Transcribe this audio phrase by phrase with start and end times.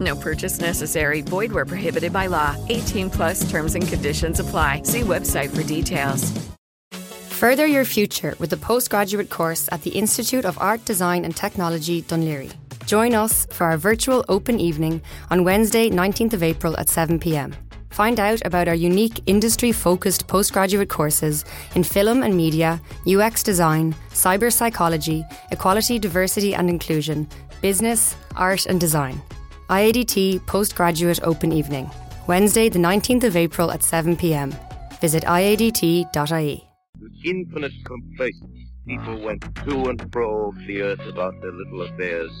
[0.00, 1.20] No purchase necessary.
[1.20, 2.56] Void where prohibited by law.
[2.68, 4.82] 18 plus terms and conditions apply.
[4.84, 6.32] See website for details.
[7.40, 12.02] Further your future with the postgraduate course at the Institute of Art, Design and Technology,
[12.02, 12.52] Laoghaire.
[12.84, 17.54] Join us for our virtual open evening on Wednesday, 19th of April at 7pm.
[17.90, 23.94] Find out about our unique industry focused postgraduate courses in film and media, UX design,
[24.10, 27.28] cyber psychology, equality, diversity and inclusion,
[27.62, 29.20] business, art and design.
[29.70, 31.88] IADT Postgraduate Open Evening,
[32.26, 34.52] Wednesday, the 19th of April at 7pm.
[35.00, 36.68] Visit iadt.ie.
[37.00, 42.32] With infinite complacence, people went to and fro the earth about their little affairs,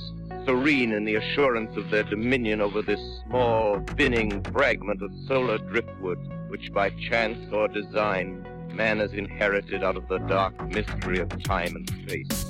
[0.44, 6.18] serene in the assurance of their dominion over this small, spinning fragment of solar driftwood,
[6.48, 8.44] which by chance or design
[8.74, 12.49] man has inherited out of the dark mystery of time and space.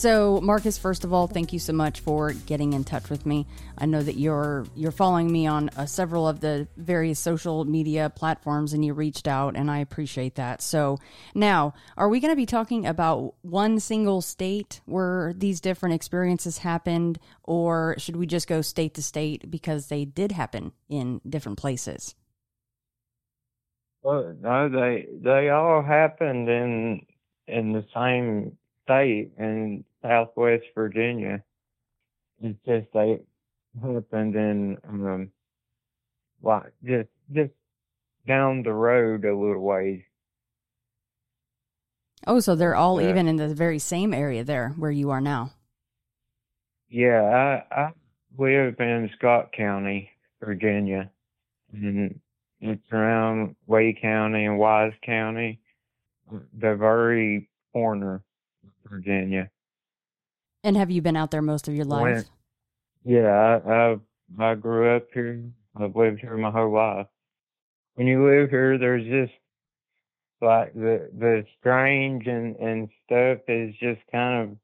[0.00, 3.46] So, Marcus, first of all, thank you so much for getting in touch with me.
[3.76, 8.08] I know that you're you're following me on uh, several of the various social media
[8.08, 10.62] platforms, and you reached out, and I appreciate that.
[10.62, 10.96] So,
[11.34, 16.56] now, are we going to be talking about one single state where these different experiences
[16.56, 21.58] happened, or should we just go state to state because they did happen in different
[21.58, 22.14] places?
[24.02, 27.04] Well, no, they they all happened in
[27.46, 28.56] in the same
[28.86, 31.42] state in Southwest Virginia.
[32.42, 33.22] It's just like
[33.80, 35.30] happened in um
[36.42, 37.52] like just just
[38.26, 40.02] down the road a little ways.
[42.26, 45.52] Oh, so they're all even in the very same area there where you are now.
[46.88, 47.92] Yeah, I I
[48.38, 50.10] live in Scott County,
[50.42, 51.10] Virginia,
[51.72, 52.20] and
[52.60, 55.60] it's around Wake County and Wise County,
[56.30, 58.22] the very corner
[58.64, 59.50] of Virginia.
[60.62, 62.02] And have you been out there most of your life?
[62.02, 62.24] When,
[63.04, 63.96] yeah, I, I
[64.38, 65.42] I grew up here.
[65.76, 67.06] I've lived here my whole life.
[67.94, 69.32] When you live here, there's just
[70.40, 74.56] like the the strange and and stuff is just kind of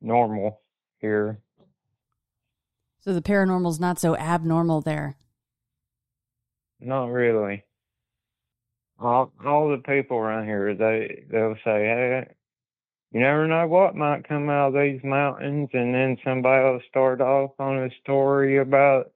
[0.00, 0.60] normal
[1.00, 1.40] here.
[3.00, 5.16] So the paranormal's not so abnormal there.
[6.80, 7.64] Not really.
[9.00, 12.28] All all the people around here they they'll say, Hey,
[13.12, 17.20] you never know what might come out of these mountains, and then somebody will start
[17.20, 19.12] off on a story about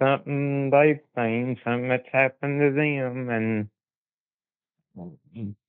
[0.00, 3.68] something they've seen, something that's happened to them, and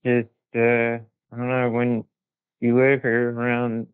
[0.06, 1.00] just uh,
[1.32, 2.06] I don't know when
[2.60, 3.88] you live here around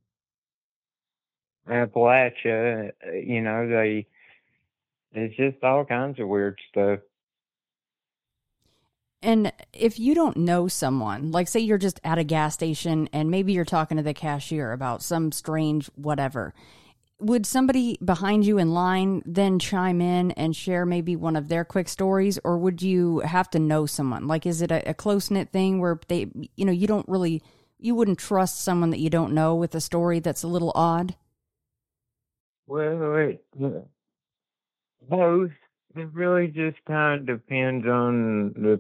[1.68, 2.92] Appalachia,
[3.24, 4.08] you know they
[5.14, 7.00] it's just all kinds of weird stuff.
[9.22, 13.30] And if you don't know someone, like say you're just at a gas station and
[13.30, 16.54] maybe you're talking to the cashier about some strange whatever,
[17.20, 21.66] would somebody behind you in line then chime in and share maybe one of their
[21.66, 24.26] quick stories or would you have to know someone?
[24.26, 27.44] Like is it a, a close knit thing where they you know, you don't really
[27.78, 31.16] you wouldn't trust someone that you don't know with a story that's a little odd?
[32.68, 33.82] Well, it, uh,
[35.10, 35.52] both.
[35.96, 38.80] It really just kind of depends on the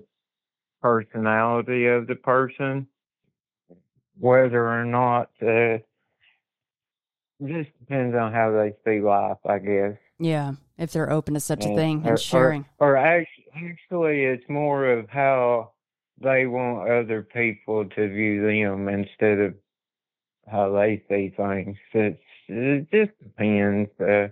[0.81, 2.87] personality of the person.
[4.17, 5.77] whether or not uh,
[7.45, 9.97] just depends on how they see life, I guess.
[10.19, 12.65] Yeah, if they're open to such a And- thing or, and sharing.
[12.79, 15.71] Or, or actually, actually, it's more of how
[16.21, 19.53] they want other people to view them instead of
[20.51, 21.77] how they see things.
[21.93, 23.89] It's, it just depends.
[23.99, 24.27] Uh,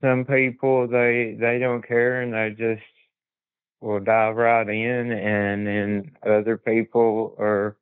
[0.00, 2.82] some people they they don't care and they just
[3.82, 7.76] will dive right in, and then other people are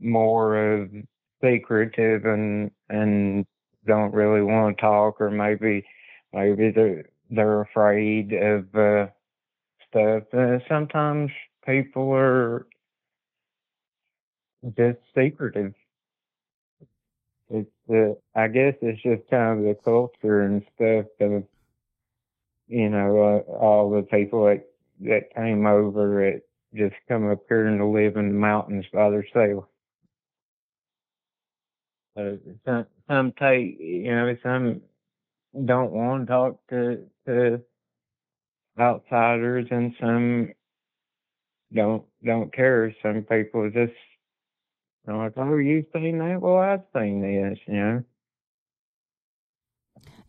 [0.00, 0.90] more of
[1.42, 3.46] secretive and and
[3.86, 5.84] don't really want to talk, or maybe
[6.32, 9.06] maybe they're they're afraid of uh,
[9.88, 10.24] stuff.
[10.34, 11.30] Uh, sometimes
[11.64, 12.66] people are
[14.76, 15.74] just secretive.
[17.50, 21.44] It's uh, I guess it's just kind of the culture and stuff of
[22.70, 24.64] you know uh, all the people that
[25.00, 26.42] that came over that
[26.78, 29.66] just come up here and live in the mountains by themselves.
[32.16, 32.32] Uh,
[32.64, 34.80] some some take you know some
[35.64, 37.60] don't want to talk to to
[38.78, 40.52] outsiders and some
[41.74, 42.94] don't don't care.
[43.02, 43.92] Some people just
[45.08, 46.40] are like, oh, you've seen that?
[46.40, 48.04] Well, I've seen this, you know.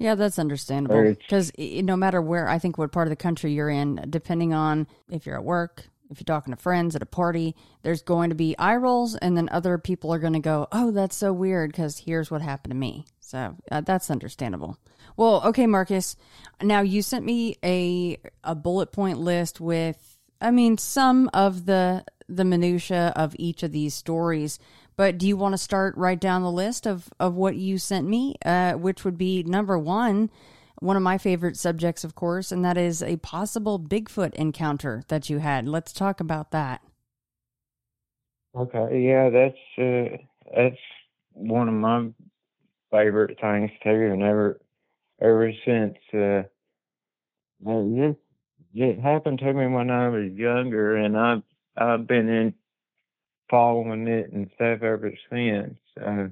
[0.01, 0.95] Yeah, that's understandable.
[1.19, 4.87] Because no matter where, I think what part of the country you're in, depending on
[5.09, 8.35] if you're at work, if you're talking to friends at a party, there's going to
[8.35, 11.71] be eye rolls, and then other people are going to go, "Oh, that's so weird,"
[11.71, 13.05] because here's what happened to me.
[13.19, 14.77] So uh, that's understandable.
[15.15, 16.15] Well, okay, Marcus.
[16.61, 22.03] Now you sent me a a bullet point list with, I mean, some of the
[22.27, 24.57] the minutia of each of these stories.
[25.01, 28.07] But do you want to start right down the list of, of what you sent
[28.07, 30.29] me, uh, which would be number one,
[30.77, 35.27] one of my favorite subjects, of course, and that is a possible Bigfoot encounter that
[35.27, 35.67] you had.
[35.67, 36.83] Let's talk about that.
[38.55, 40.17] Okay, yeah, that's uh,
[40.55, 40.77] that's
[41.31, 42.09] one of my
[42.91, 44.61] favorite things too, and ever
[45.19, 46.43] ever since uh,
[47.65, 48.17] it,
[48.75, 51.41] it happened to me when I was younger, and I've
[51.75, 52.53] I've been in
[53.51, 55.77] following it and stuff ever since.
[56.03, 56.29] Uh,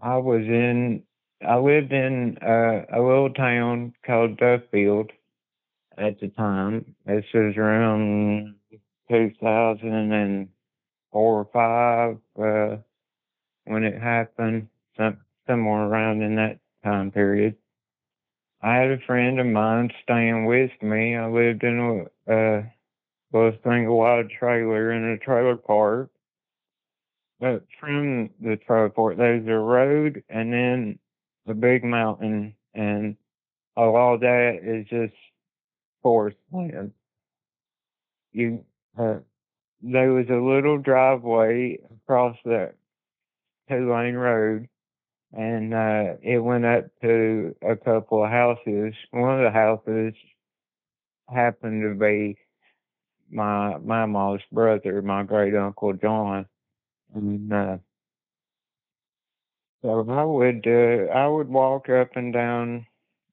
[0.00, 1.04] I was in
[1.46, 5.10] I lived in uh, a little town called Duffield
[5.98, 6.94] at the time.
[7.06, 8.54] This was around
[9.10, 10.48] 2004
[11.12, 12.78] or five uh,
[13.64, 17.56] when it happened, some, somewhere around in that time period.
[18.62, 21.14] I had a friend of mine staying with me.
[21.16, 22.64] I lived in a
[23.34, 26.10] uh, little single wide trailer in a trailer park.
[27.40, 30.98] But from the trailer park, there's a road and then
[31.46, 33.16] a big mountain, and
[33.76, 35.14] all that is just
[36.02, 36.92] forest land.
[38.32, 38.64] You,
[38.98, 39.16] uh,
[39.82, 42.74] there was a little driveway across that
[43.68, 44.68] two lane road,
[45.36, 48.94] and uh, it went up to a couple of houses.
[49.10, 50.14] One of the houses
[51.28, 52.38] happened to be
[53.34, 56.46] my my mom's brother, my great uncle John,
[57.14, 57.78] and uh,
[59.82, 62.86] so I would uh, I would walk up and down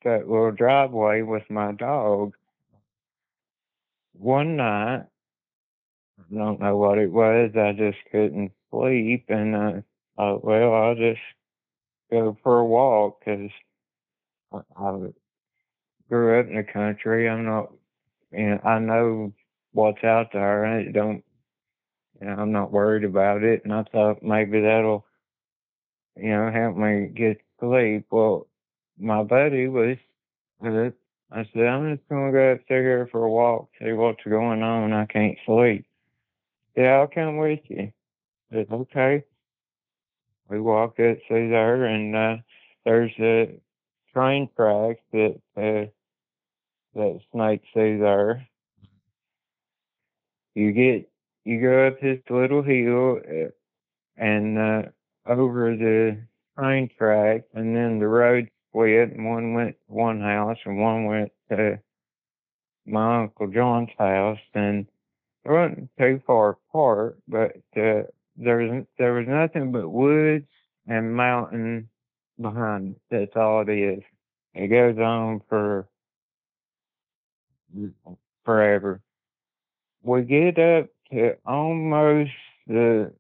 [0.03, 2.33] that little driveway with my dog.
[4.13, 5.05] One night,
[6.19, 7.51] I don't know what it was.
[7.55, 9.81] I just couldn't sleep, and uh,
[10.17, 11.21] I, well, I'll just
[12.11, 13.51] go for a walk because
[14.53, 14.97] I, I
[16.09, 17.29] grew up in the country.
[17.29, 17.71] I'm not,
[18.31, 19.33] you know, I know
[19.73, 21.23] what's out there, it don't,
[22.19, 23.63] you know, I'm not worried about it.
[23.63, 25.05] And I thought maybe that'll,
[26.15, 28.05] you know, help me get sleep.
[28.11, 28.47] Well,
[28.99, 29.97] my buddy was,
[30.63, 30.69] I
[31.53, 34.93] said, I'm just gonna go up there for a walk, see what's going on.
[34.93, 35.85] I can't sleep.
[36.75, 37.91] Yeah, I'll come with you.
[38.51, 39.23] I said, okay.
[40.49, 42.35] We walked up through there, and uh,
[42.83, 43.57] there's a
[44.13, 45.89] train track that uh,
[46.93, 48.45] that snakes through there.
[50.55, 51.09] You get
[51.45, 53.49] you go up this little hill uh,
[54.17, 54.81] and uh,
[55.25, 56.17] over the
[56.57, 61.05] train track, and then the road split, and one went to one house, and one
[61.05, 61.79] went to
[62.85, 64.87] my uncle John's house, and
[65.45, 68.03] it wasn't too far apart, but uh,
[68.37, 70.45] there was there was nothing but woods
[70.87, 71.89] and mountain
[72.39, 72.95] behind.
[72.95, 73.01] it.
[73.09, 74.03] That's all it is.
[74.53, 75.87] It goes on for
[78.45, 79.01] forever.
[80.03, 82.31] We get up to almost
[82.67, 83.13] the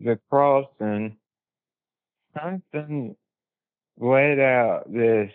[0.00, 1.16] the crossing.
[2.40, 3.16] Something
[3.98, 5.30] let out this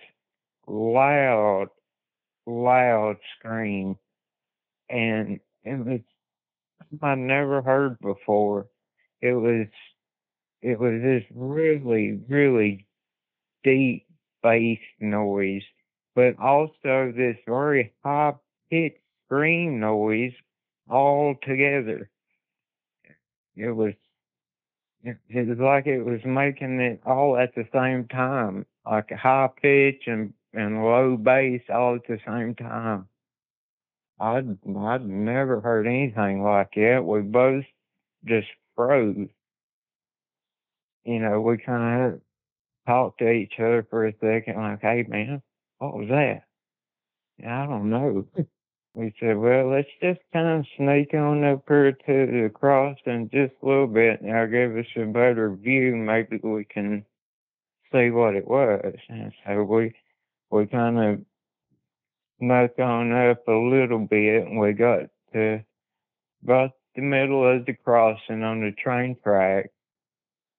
[0.68, 1.68] loud,
[2.48, 3.98] loud scream,
[4.90, 6.02] and it was
[7.02, 8.68] I'd never heard before.
[9.22, 9.68] It was
[10.62, 12.88] it was this really, really
[13.64, 14.06] deep
[14.44, 15.64] bass noise,
[16.16, 18.34] but also this very high
[18.72, 20.34] pitched scream noise
[20.90, 22.10] all together.
[23.56, 23.94] It was
[25.04, 30.04] it, was like it was making it all at the same time, like high pitch
[30.08, 33.08] and and low bass all at the same time.
[34.20, 37.04] I'd I'd never heard anything like it.
[37.04, 37.66] We both
[38.26, 39.28] just froze.
[41.06, 42.22] You know, we kind of
[42.86, 45.42] talked to each other for a second, like, "Hey, man,
[45.78, 46.44] what was that?"
[47.46, 48.26] I don't know.
[48.98, 53.54] we said, "Well, let's just kind of sneak on up here to the crossing just
[53.62, 55.96] a little bit, and I'll give us a better view.
[55.96, 57.06] Maybe we can
[57.92, 59.94] see what it was." And so we
[60.50, 61.26] we kind of
[62.40, 65.64] snuck on up a little bit, and we got to
[66.44, 69.70] about the middle of the crossing on the train track.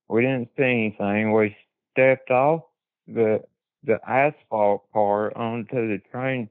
[0.07, 1.33] We didn't see anything.
[1.33, 1.57] We
[1.91, 2.61] stepped off
[3.05, 3.43] the
[3.83, 6.49] the asphalt part onto the train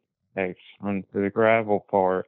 [0.80, 2.26] onto the gravel part,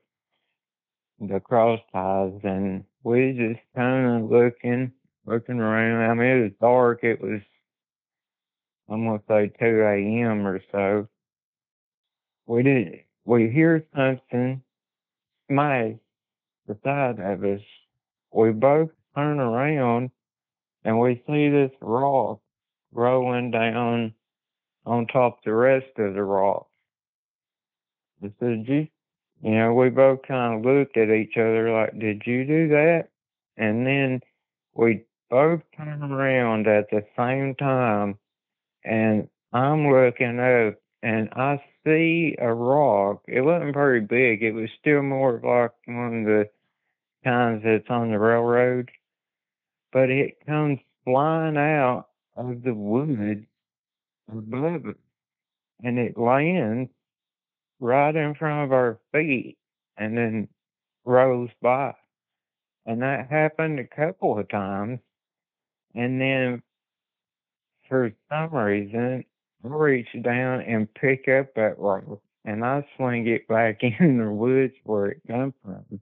[1.21, 4.93] the cross ties, and we just kind of looking,
[5.27, 6.11] looking around.
[6.11, 7.05] I mean, it was dark.
[7.05, 7.41] It was,
[8.89, 10.47] I'm gonna say 2 a.m.
[10.47, 11.09] or so
[12.51, 14.61] we did we hear something
[15.49, 15.95] smash
[16.67, 17.61] beside of us.
[18.33, 20.11] We both turn around
[20.85, 22.41] and we see this rock
[22.93, 24.15] rolling down
[24.87, 26.70] on top of the rest of the rock.
[28.23, 28.89] Said, you,
[29.43, 33.09] you know, we both kind of looked at each other like, did you do that?
[33.57, 34.21] And then
[34.75, 38.19] we both turn around at the same time
[38.85, 43.23] and I'm looking up and I see a rock.
[43.27, 44.43] It wasn't very big.
[44.43, 46.49] It was still more like one of the
[47.25, 48.91] kinds that's on the railroad.
[49.93, 53.47] But it comes flying out of the wood
[54.31, 54.97] above it.
[55.83, 56.91] And it lands
[57.81, 59.57] right in front of our feet
[59.97, 60.49] and then
[61.05, 61.95] rolls by.
[62.87, 65.01] And that happened a couple of times.
[65.95, 66.63] And then
[67.89, 69.25] for some reason,
[69.65, 72.05] I reach down and pick up that rock
[72.45, 76.01] and I swing it back in the woods where it come from.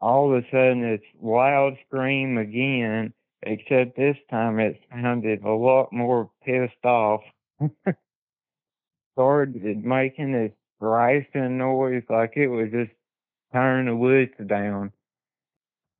[0.00, 5.92] All of a sudden it's loud scream again, except this time it sounded a lot
[5.92, 7.22] more pissed off.
[9.14, 12.90] Started making this rising noise like it was just
[13.52, 14.92] tearing the woods down.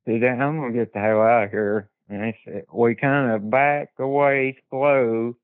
[0.06, 1.88] See, I'm gonna get the hell out of here.
[2.08, 5.36] And I said, we kind of back away slow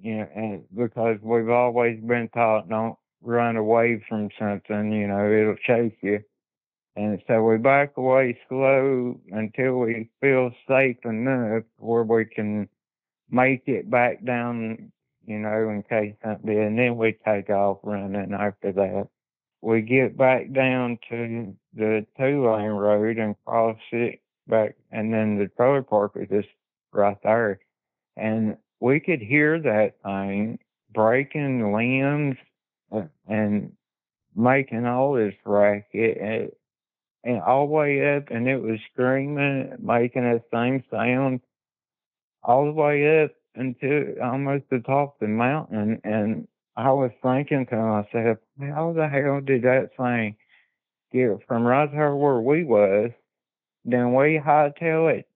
[0.00, 5.30] you know, and because we've always been taught don't run away from something, you know,
[5.32, 6.20] it'll chase you.
[6.96, 12.68] And so we back away slow until we feel safe enough where we can
[13.30, 14.92] make it back down,
[15.26, 19.08] you know, in case something, and then we take off running after that.
[19.62, 25.38] We get back down to the two lane road and cross it back, and then
[25.38, 26.48] the trailer park is just
[26.92, 27.60] right there.
[28.16, 30.58] And we could hear that thing
[30.92, 32.36] breaking limbs
[33.28, 33.72] and
[34.36, 36.50] making all this racket and,
[37.24, 41.40] and all the way up and it was screaming making that same sound
[42.42, 47.66] all the way up until almost the top of the mountain and I was thinking
[47.66, 50.36] to myself, how the hell did that thing
[51.12, 53.10] get from right there where we was,
[53.84, 55.28] then we hightail it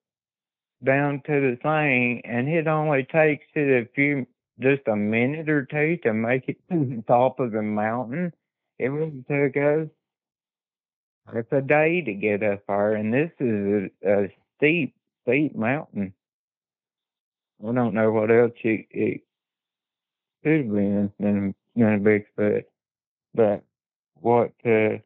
[0.83, 4.27] down to the thing, and it only takes it a few,
[4.61, 8.33] just a minute or two to make it to the top of the mountain.
[8.79, 9.89] It would took us
[11.35, 16.15] it's a day to get up there, and this is a, a steep, steep mountain.
[17.63, 19.23] I don't know what else it, it
[20.43, 22.65] could have been than, than Bigfoot,
[23.35, 23.63] but
[24.15, 24.99] what uh,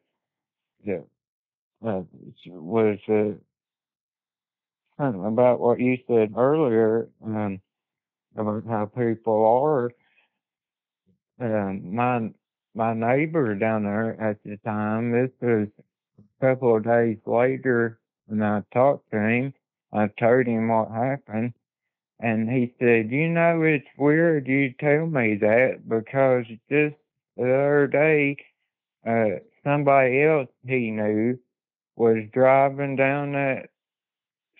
[0.85, 1.05] the,
[1.87, 2.03] uh,
[2.47, 3.33] was uh,
[4.99, 7.61] about what you said earlier um,
[8.37, 9.91] about how people are.
[11.41, 12.31] Um, my
[12.75, 15.69] my neighbor down there at the time, this was
[16.19, 19.55] a couple of days later when I talked to him.
[19.93, 21.53] I told him what happened,
[22.23, 25.89] and he said, "You know, it's weird you tell me that?
[25.89, 26.97] Because just
[27.37, 28.37] the other day,
[29.07, 31.39] uh, somebody else he knew
[31.97, 33.71] was driving down that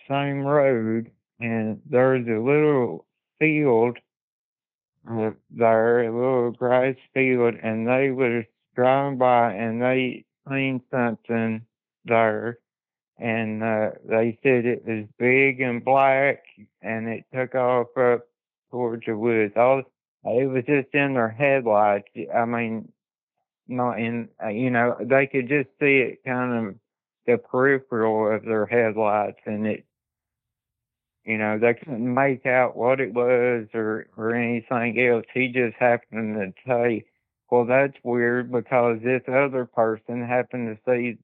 [0.09, 3.05] same road, and there's a little
[3.39, 3.97] field
[5.09, 11.65] uh, there, a little grass field, and they was driving by and they seen something
[12.05, 12.59] there,
[13.23, 16.43] and uh, they said it was big and black,
[16.81, 18.27] and it took off up
[18.69, 19.53] towards the woods.
[19.55, 19.81] All
[20.25, 22.09] it was just in their headlights.
[22.35, 22.91] I mean,
[23.69, 26.75] not in uh, you know they could just see it kind of
[27.25, 29.85] the peripheral of their headlights, and it
[31.25, 35.23] you know, they couldn't make out what it was or, or anything else.
[35.33, 37.05] He just happened to say,
[37.49, 41.17] well, that's weird because this other person happened to see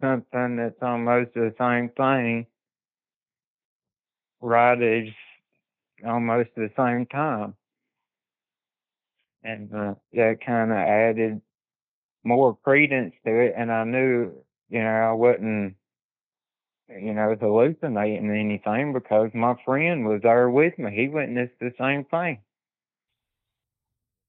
[0.00, 2.46] something that's almost the same thing
[4.40, 5.04] right at
[6.06, 7.54] almost the same time.
[9.42, 11.40] And uh, that kind of added
[12.24, 13.54] more credence to it.
[13.56, 14.32] And I knew,
[14.68, 15.76] you know, I wasn't
[16.88, 20.90] you know, hallucinating anything because my friend was there with me.
[20.94, 22.40] He witnessed the same thing.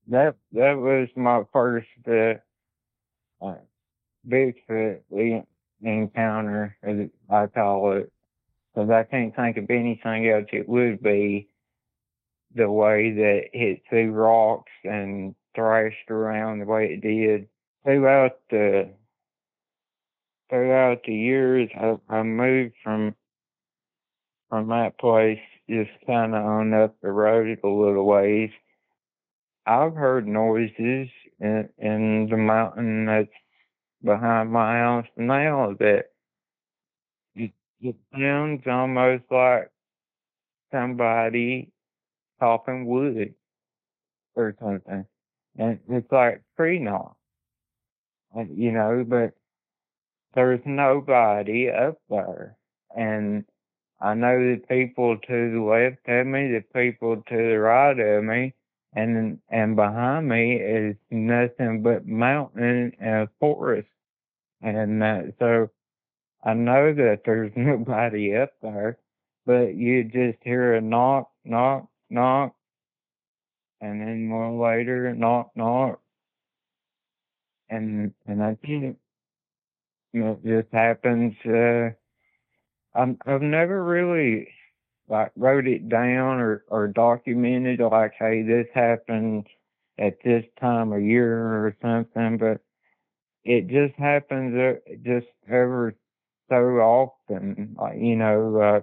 [0.08, 2.36] That that was my first uh,
[3.42, 3.56] uh,
[4.28, 5.02] Bigfoot
[5.82, 8.12] encounter, as I call it,
[8.74, 11.50] because I can't think of anything else it would be
[12.56, 17.48] the way that it threw rocks and thrashed around the way it did
[17.84, 18.90] throughout the
[20.50, 23.16] throughout the years, I, I moved from
[24.50, 28.50] from that place just kind of on up the road a little ways.
[29.66, 31.08] I've heard noises
[31.40, 33.30] in, in the mountain that's
[34.04, 36.06] behind my house now that
[37.36, 39.70] it, it sounds almost like
[40.72, 41.72] somebody
[42.40, 43.34] chopping wood
[44.36, 45.06] or something.
[45.58, 46.88] And it's like tree.
[48.34, 49.34] And, you know, but
[50.34, 52.58] there's nobody up there.
[52.96, 53.46] And
[54.00, 58.24] I know the people to the left of me, the people to the right of
[58.24, 58.54] me,
[58.94, 63.88] and and behind me is nothing but mountain and forest.
[64.62, 65.70] And uh, so
[66.44, 68.98] I know that there's nobody up there,
[69.46, 72.56] but you just hear a knock, knock, knock,
[73.80, 76.00] and then more later, knock, knock,
[77.70, 78.98] and and I think
[80.14, 81.34] it just happens.
[81.46, 81.92] Uh,
[82.94, 84.50] I'm, I've never really
[85.12, 89.48] like wrote it down or, or documented like, hey, this happened
[90.00, 92.62] at this time of year or something, but
[93.44, 95.94] it just happens uh, just ever
[96.50, 97.76] so often.
[97.80, 98.82] Like, you know, uh,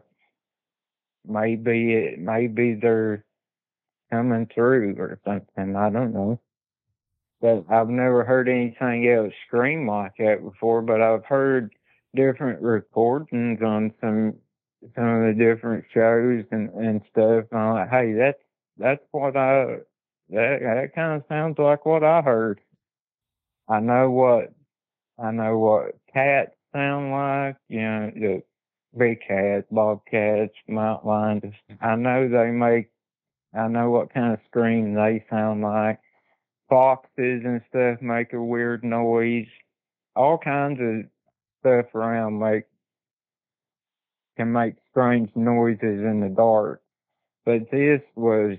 [1.26, 3.24] maybe it, maybe they're
[4.12, 5.74] coming through or something.
[5.74, 6.40] I don't know
[7.40, 10.82] but I've never heard anything else scream like that before.
[10.82, 11.72] But I've heard
[12.14, 14.34] different recordings on some
[14.94, 17.44] some of the different shows and and stuff.
[17.50, 18.42] And I'm like, hey, that's
[18.76, 19.78] that's what I
[20.30, 22.60] that that kind of sounds like what I heard.
[23.68, 24.52] I know what
[25.18, 27.56] I know what cats sound like.
[27.68, 28.42] You know, the
[28.96, 31.54] big cats, bobcats, mountain lions.
[31.80, 32.90] I know they make.
[33.54, 35.98] I know what kind of scream they sound like
[36.68, 39.46] foxes and stuff make a weird noise.
[40.14, 41.10] All kinds of
[41.60, 42.64] stuff around make
[44.38, 46.80] can make strange noises in the dark.
[47.44, 48.56] But this was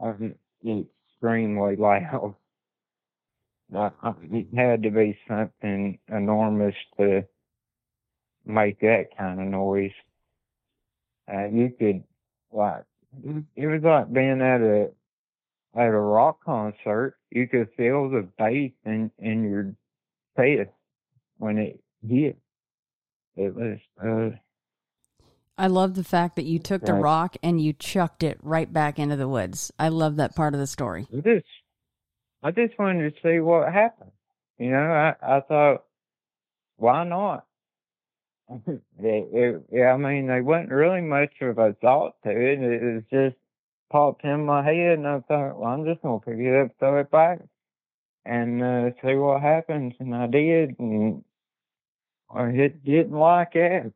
[0.00, 0.34] um,
[0.64, 2.34] extremely loud.
[3.72, 7.24] it had to be something enormous to
[8.44, 9.90] make that kind of noise.
[11.32, 12.04] Uh, you could
[12.52, 12.84] like
[13.56, 14.90] it was like being at a
[15.76, 19.74] at a rock concert, you could feel the bass in, in your
[20.36, 20.68] face
[21.36, 22.38] when it hit.
[23.36, 24.36] It was, uh,
[25.58, 28.98] I love the fact that you took the rock and you chucked it right back
[28.98, 29.72] into the woods.
[29.78, 31.06] I love that part of the story.
[31.12, 31.46] I just,
[32.42, 34.12] I just wanted to see what happened.
[34.58, 35.84] You know, I, I thought,
[36.76, 37.46] why not?
[38.66, 42.60] it, it, yeah, I mean, there wasn't really much of a thought to it.
[42.60, 43.36] It was just
[43.90, 47.00] popped in my head, and I thought, well, I'm just gonna pick it up, throw
[47.00, 47.40] it back,
[48.24, 49.94] and uh, see what happens.
[49.98, 51.24] And I did, and
[52.30, 53.92] I it didn't like it.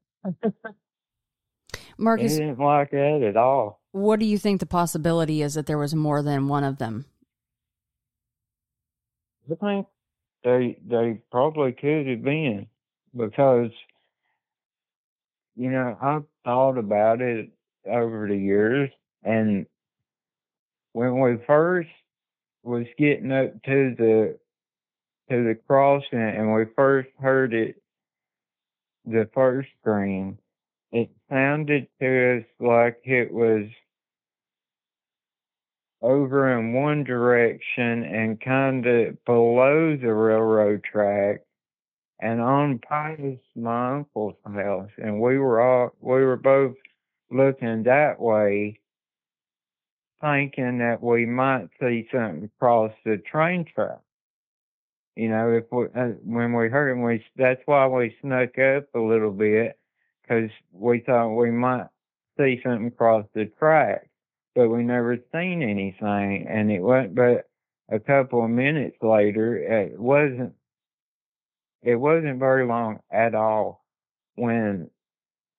[1.98, 3.80] Marcus, didn't like it at all.
[3.92, 7.06] What do you think the possibility is that there was more than one of them?
[9.50, 9.86] I think
[10.44, 12.66] they they probably could have been
[13.16, 13.70] because
[15.56, 17.50] you know I've thought about it
[17.84, 18.90] over the years,
[19.24, 19.66] and
[20.92, 21.88] when we first
[22.62, 24.38] was getting up to the
[25.30, 27.79] to the crossing and we first heard it
[29.10, 30.38] the first scream,
[30.92, 33.66] it sounded to us like it was
[36.02, 41.42] over in one direction and kind of below the railroad track
[42.20, 43.22] and on past
[43.56, 46.74] my uncle's house, and we were all we were both
[47.30, 48.78] looking that way,
[50.20, 54.00] thinking that we might see something cross the train track.
[55.16, 58.86] You know, if we, uh, when we heard it, we that's why we snuck up
[58.94, 59.78] a little bit
[60.22, 61.86] because we thought we might
[62.38, 64.08] see something cross the track,
[64.54, 67.48] but we never seen anything, and it wasn't but
[67.90, 69.56] a couple of minutes later.
[69.56, 70.54] It wasn't.
[71.82, 73.84] It wasn't very long at all
[74.36, 74.90] when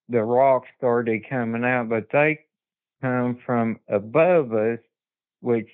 [0.07, 2.39] the rocks started coming out, but they
[3.01, 4.79] come from above us,
[5.41, 5.69] which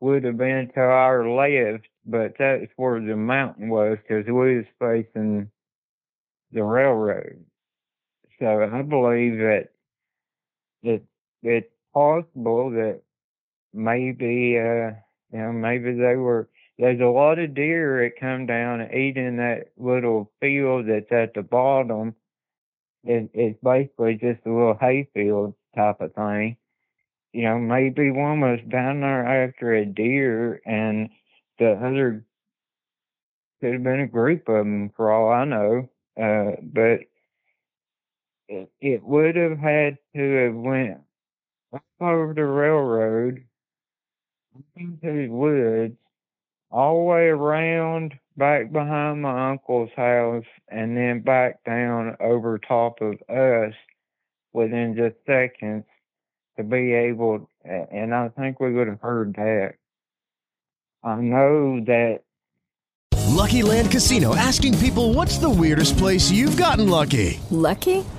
[0.00, 4.66] would have been to our left, but that's where the mountain was because we was
[4.80, 5.50] facing
[6.52, 7.44] the railroad.
[8.40, 9.68] So I believe that
[10.82, 11.04] it
[11.42, 13.02] it's possible that
[13.74, 14.92] maybe uh
[15.32, 19.16] you know maybe they were there's a lot of deer that come down and eat
[19.16, 22.14] in that little field that's at the bottom.
[23.04, 26.56] It, it's basically just a little hayfield type of thing.
[27.32, 31.10] You know, maybe one was down there after a deer and
[31.58, 32.24] the other
[33.60, 35.88] could have been a group of them for all I know.
[36.20, 37.00] Uh, but
[38.48, 40.98] it, it would have had to have went
[41.74, 43.44] up over the railroad
[44.76, 45.96] into the woods
[46.70, 53.00] all the way around back behind my uncle's house and then back down over top
[53.00, 53.74] of us
[54.52, 55.84] within just seconds
[56.56, 59.74] to be able and I think we would have heard that.
[61.02, 62.20] I know that
[63.28, 67.40] Lucky Land Casino asking people what's the weirdest place you've gotten lucky?
[67.50, 68.04] Lucky?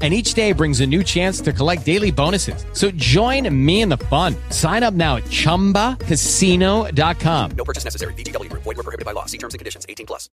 [0.00, 2.64] and each day brings a new chance to collect daily bonuses.
[2.72, 4.34] So join me in the fun.
[4.48, 7.50] Sign up now at ChumbaCasino.com.
[7.50, 8.14] No purchase necessary.
[8.14, 8.48] VGW.
[8.52, 9.26] Void were prohibited by law.
[9.26, 9.84] See terms and conditions.
[9.86, 10.30] 18 plus.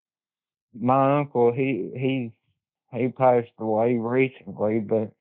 [0.79, 2.33] My uncle, he he
[2.93, 5.13] he passed away recently, but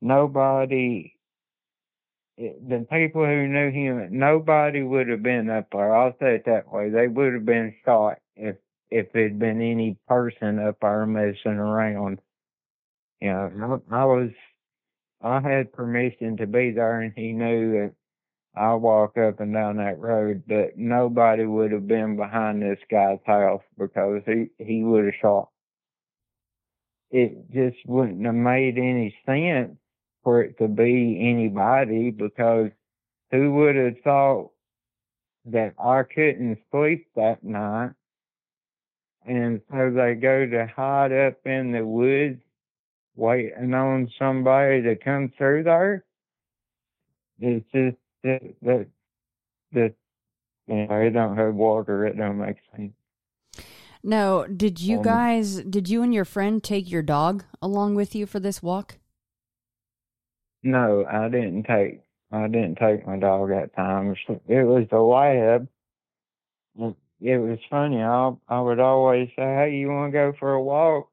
[0.00, 1.14] nobody,
[2.36, 5.94] the people who knew him, nobody would have been up there.
[5.94, 6.90] I'll say it that way.
[6.90, 8.56] They would have been shot if
[8.90, 12.20] if there'd been any person up there messing around.
[13.20, 14.30] You know, I, I was,
[15.22, 17.92] I had permission to be there, and he knew that
[18.54, 23.18] I walk up and down that road, but nobody would have been behind this guy's
[23.24, 25.48] house because he he would have shot.
[27.10, 29.76] It just wouldn't have made any sense
[30.24, 32.70] for it to be anybody because
[33.30, 34.50] who would have thought
[35.46, 37.92] that I couldn't sleep that night?
[39.26, 42.40] And so they go to hide up in the woods
[43.18, 46.04] waiting on somebody to come through there.
[47.40, 48.86] It's just that that
[49.72, 49.94] that
[50.68, 52.92] you know, it don't have water, it don't make sense.
[54.02, 58.14] No, did you Um, guys did you and your friend take your dog along with
[58.14, 58.98] you for this walk?
[60.62, 64.14] No, I didn't take I didn't take my dog that time.
[64.46, 65.68] It was the lab.
[67.20, 68.02] It was funny.
[68.02, 71.10] I I would always say, "Hey, you want to go for a walk?"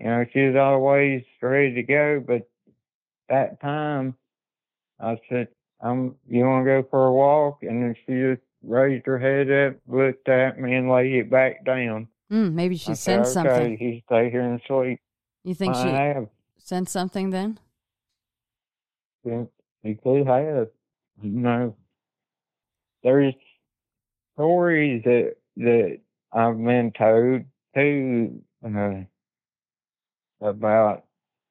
[0.00, 2.22] You know, she was always ready to go.
[2.26, 2.48] But
[3.28, 4.16] that time,
[5.00, 5.48] I said,
[5.80, 9.50] "Um, you want to go for a walk?" And then she just raised her head
[9.50, 12.08] up, looked at me, and laid it back down.
[12.30, 13.78] Mm, maybe she I said, okay, something.
[13.80, 15.00] You stay here and sleep.
[15.44, 16.28] You think I she have.
[16.58, 17.58] sensed something then?
[19.24, 19.48] You
[19.82, 20.68] you could have.
[21.20, 21.76] You know,
[23.02, 23.34] there's
[24.34, 25.98] stories that that
[26.32, 29.04] I've been told too uh,
[30.40, 31.04] about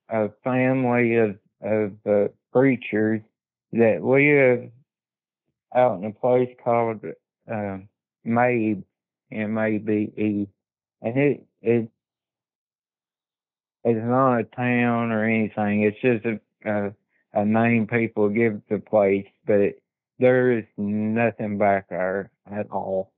[0.09, 3.21] a family of of uh, preachers
[3.73, 4.69] that live
[5.75, 7.03] out in a place called
[7.51, 7.77] uh,
[8.25, 8.83] Mabe,
[9.31, 10.47] M A B E,
[11.01, 11.89] and it it
[13.83, 15.83] it's not a town or anything.
[15.83, 16.93] It's just a a,
[17.33, 19.75] a name people give the place, but
[20.19, 23.11] there is nothing back there at all.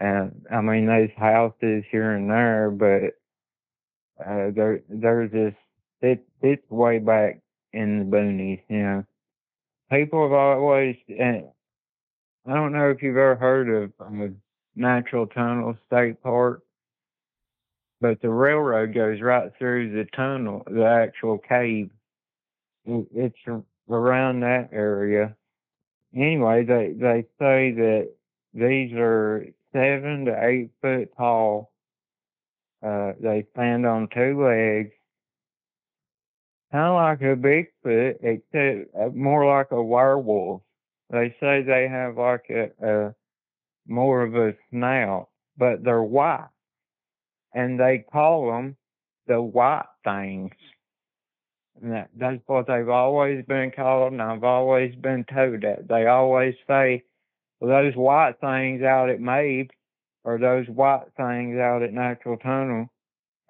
[0.00, 3.14] And I mean, there's houses here and there, but
[4.26, 5.54] Uh, there, there's this,
[6.42, 7.40] it's way back
[7.72, 9.04] in the boonies, you know.
[9.90, 11.44] People have always, I
[12.46, 14.28] don't know if you've ever heard of uh,
[14.74, 16.62] Natural Tunnel State Park,
[18.00, 21.90] but the railroad goes right through the tunnel, the actual cave.
[22.84, 23.36] It's
[23.88, 25.36] around that area.
[26.14, 28.10] Anyway, they, they say that
[28.54, 31.71] these are seven to eight foot tall.
[32.82, 34.90] Uh, they stand on two legs,
[36.72, 40.62] kind of like a Bigfoot, except uh, more like a werewolf.
[41.10, 43.14] They say they have like a, a
[43.86, 46.48] more of a snout, but they're white,
[47.54, 48.76] and they call them
[49.26, 50.52] the white things.
[51.80, 55.88] And that, that's what they've always been called, and I've always been told that.
[55.88, 57.04] They always say,
[57.60, 59.70] well, those white things out at Mabe,
[60.24, 62.88] or those white things out at Natural Tunnel.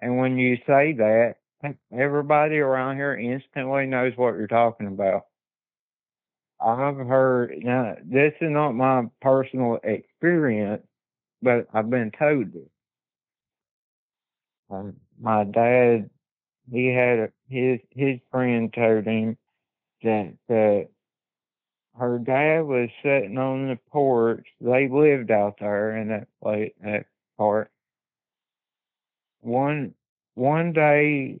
[0.01, 1.35] And when you say that,
[1.91, 5.27] everybody around here instantly knows what you're talking about.
[6.59, 10.83] I've heard, now, this is not my personal experience,
[11.41, 12.69] but I've been told this.
[14.69, 16.09] Um, my dad,
[16.71, 19.37] he had a, his his friend told him
[20.03, 20.87] that that
[21.97, 24.45] her dad was sitting on the porch.
[24.61, 27.05] They lived out there in that place, that
[27.37, 27.71] part.
[29.41, 29.93] One
[30.35, 31.39] one day,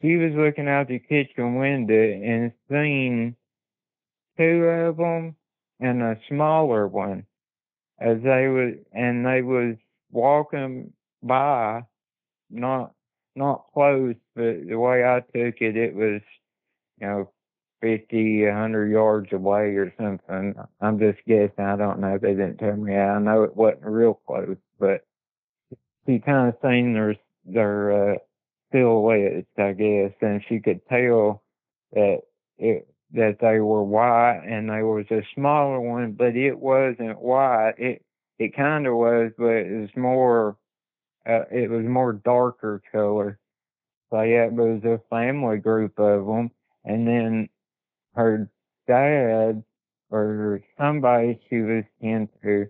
[0.00, 3.36] he was looking out the kitchen window and seen
[4.38, 5.36] two of them
[5.80, 7.26] and a smaller one
[7.98, 9.76] as they was and they was
[10.10, 11.82] walking by
[12.50, 12.92] not
[13.36, 16.20] not close but the way I took it it was
[17.00, 17.31] you know
[17.82, 20.54] fifty, a hundred yards away or something.
[20.80, 21.64] I'm just guessing.
[21.64, 22.16] I don't know.
[22.16, 22.96] They didn't tell me.
[22.96, 25.04] I know it wasn't real close, but
[26.06, 28.18] she kind of seen their their uh,
[28.72, 31.42] silhouettes, I guess, and she could tell
[31.92, 32.20] that
[32.58, 37.74] it that they were white and there was a smaller one, but it wasn't white.
[37.76, 38.04] It
[38.38, 40.56] it kind of was, but it was more.
[41.24, 43.38] Uh, it was more darker color.
[44.10, 46.50] So yeah, it was a family group of them,
[46.84, 47.48] and then
[48.14, 48.50] her
[48.86, 49.62] dad
[50.10, 52.68] or somebody she was into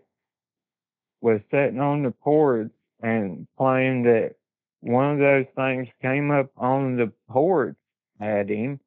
[1.20, 2.70] was sitting on the porch
[3.02, 4.34] and claimed that
[4.80, 7.76] one of those things came up on the porch
[8.20, 8.80] at him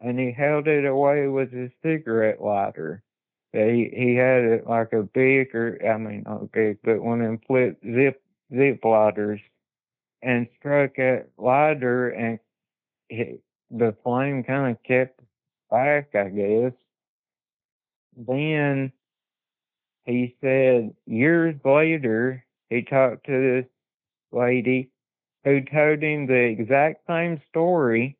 [0.00, 3.02] and he held it away with his cigarette lighter.
[3.52, 7.40] He he had it like a big or I mean big, but one of them
[7.46, 8.22] flip zip
[8.54, 9.40] zip lighters
[10.22, 12.38] and struck that lighter and
[13.08, 13.36] he,
[13.70, 15.20] the flame kind of kept
[15.72, 16.72] back, I guess.
[18.16, 18.92] Then
[20.04, 23.32] he said years later he talked to
[23.62, 23.70] this
[24.30, 24.90] lady
[25.44, 28.18] who told him the exact same story,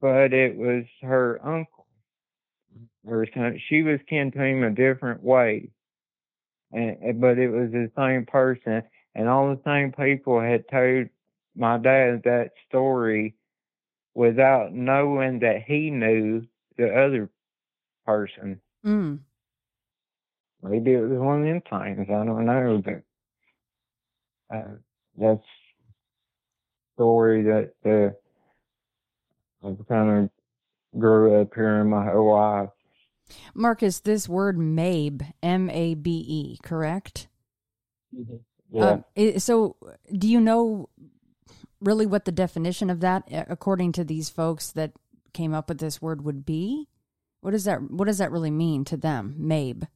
[0.00, 1.86] but it was her uncle
[3.06, 3.60] or son.
[3.68, 5.70] She was kin to him a different way,
[6.72, 8.82] and but it was the same person,
[9.14, 11.08] and all the same people had told
[11.54, 13.35] my dad that story
[14.16, 16.42] without knowing that he knew
[16.78, 17.28] the other
[18.06, 18.58] person.
[18.84, 19.18] Mm.
[20.62, 22.06] Maybe it was one of them times.
[22.08, 23.02] I don't know, but
[24.56, 24.62] uh,
[25.18, 25.44] that's
[26.94, 30.30] story that uh, I've kind of
[30.98, 32.70] grew up hearing my whole life.
[33.54, 37.28] Marcus, this word MABE, M A B E, correct?
[38.70, 38.90] Yeah.
[38.92, 39.76] Um, i- so,
[40.10, 40.88] do you know
[41.80, 44.92] really what the definition of that, according to these folks that
[45.32, 46.88] came up with this word, would be?
[47.40, 49.86] What does that What does that really mean to them, MABE?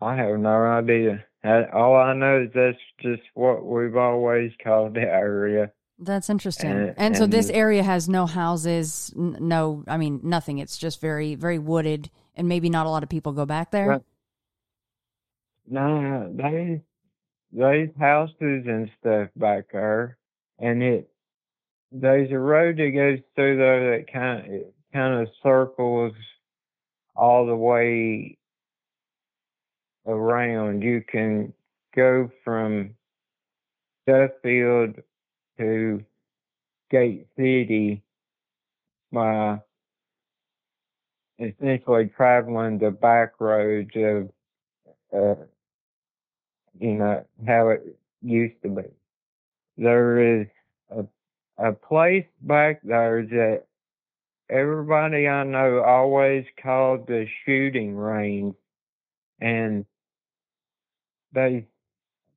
[0.00, 1.24] I have no idea.
[1.44, 5.72] All I know is that's just what we've always called the area.
[5.98, 6.70] That's interesting.
[6.70, 10.58] And- And, so this area has no houses, n- no, I mean nothing.
[10.58, 14.00] It's just very, very wooded, and maybe not a lot of people go back there.
[15.66, 16.82] No, they
[17.52, 20.16] there's houses and stuff back there,
[20.58, 21.10] and it
[21.92, 24.60] there's a road that goes through there that kind of
[24.92, 26.12] kind of circles
[27.16, 28.36] all the way
[30.06, 30.82] around.
[30.82, 31.52] You can
[31.94, 32.90] go from
[34.06, 34.96] Duffield
[35.58, 36.04] to
[36.90, 38.02] Gate City
[39.12, 39.60] by
[41.38, 44.30] essentially traveling the back roads of
[45.12, 45.42] uh,
[46.80, 48.82] you know, how it used to be.
[49.76, 50.46] There is
[50.90, 51.04] a,
[51.58, 53.64] a place back there that
[54.50, 58.54] everybody I know always called the shooting range.
[59.40, 59.86] And
[61.32, 61.66] they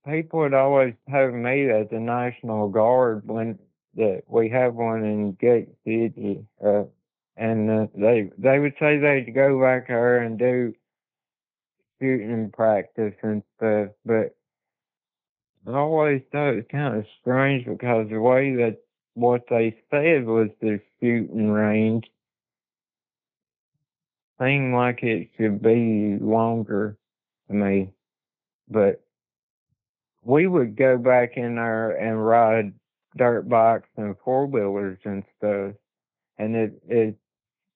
[0.07, 3.57] people had always told me that the National Guard, when
[3.95, 6.83] that we have one in Gate City, uh,
[7.37, 10.73] and uh, they they would say they'd go back there and do
[11.99, 14.35] shooting practice and stuff, but
[15.67, 18.79] I always thought it was kind of strange because the way that
[19.13, 22.05] what they said was the shooting range
[24.41, 26.97] seemed like it should be longer
[27.47, 27.91] to me,
[28.69, 29.01] but
[30.23, 32.73] we would go back in there and ride
[33.15, 35.73] dirt bikes and four wheelers and stuff,
[36.37, 37.15] and it it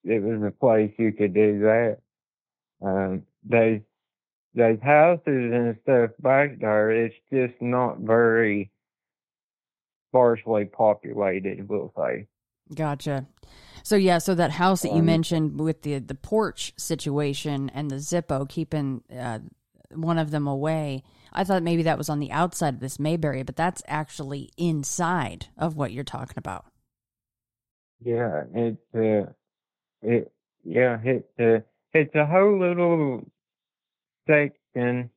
[0.04, 1.98] it was a place you could do that.
[2.82, 3.82] Um, those
[4.58, 8.72] those houses and stuff back there, it's just not very
[10.10, 12.28] sparsely populated, we'll say.
[12.74, 13.28] Gotcha.
[13.84, 17.90] So yeah, so that house that you Um, mentioned with the the porch situation and
[17.90, 19.40] the Zippo keeping uh,
[19.94, 23.24] one of them away, I thought maybe that was on the outside of this Mabe
[23.24, 26.66] area, but that's actually inside of what you're talking about.
[28.02, 29.32] Yeah, it's uh,
[30.02, 30.32] it
[30.66, 31.60] yeah, it uh,
[31.94, 33.24] it's a whole little
[34.28, 35.10] section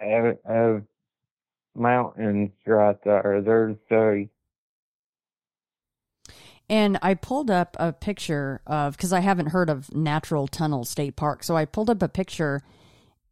[0.00, 0.82] of, of
[1.74, 3.42] mountains right there.
[3.44, 4.28] There's uh,
[6.68, 11.16] And I pulled up a picture of because I haven't heard of Natural Tunnel State
[11.16, 12.62] Park, so I pulled up a picture,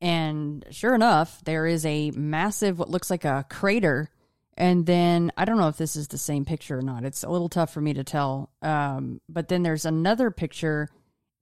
[0.00, 4.10] and sure enough, there is a massive what looks like a crater,
[4.56, 7.04] and then I don't know if this is the same picture or not.
[7.04, 8.50] It's a little tough for me to tell.
[8.60, 10.88] Um, but then there's another picture,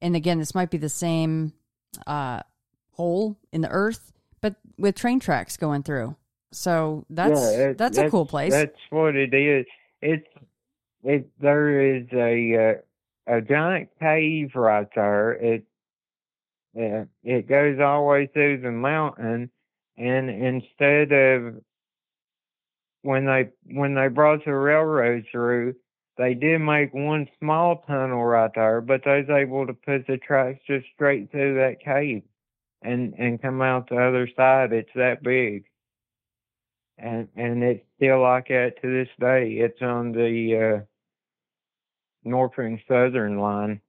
[0.00, 1.52] and again, this might be the same
[2.06, 2.42] uh,
[2.98, 6.16] hole in the earth, but with train tracks going through.
[6.52, 8.52] So that's yeah, it- that's a cool place.
[8.52, 9.64] That's what it is.
[10.02, 10.26] It's
[11.04, 11.30] it.
[11.40, 12.82] There is a
[13.28, 15.32] uh, a giant cave right there.
[15.32, 15.64] It
[16.78, 19.50] uh, it goes all the way through the mountain,
[19.96, 21.54] and instead of
[23.02, 25.74] when they when they brought the railroad through,
[26.16, 30.16] they did make one small tunnel right there, but they was able to put the
[30.18, 32.22] tracks just straight through that cave,
[32.82, 34.72] and and come out the other side.
[34.72, 35.64] It's that big
[36.98, 39.52] and and it's still like that to this day.
[39.52, 40.84] It's on the uh,
[42.24, 43.80] Norfolk Southern line.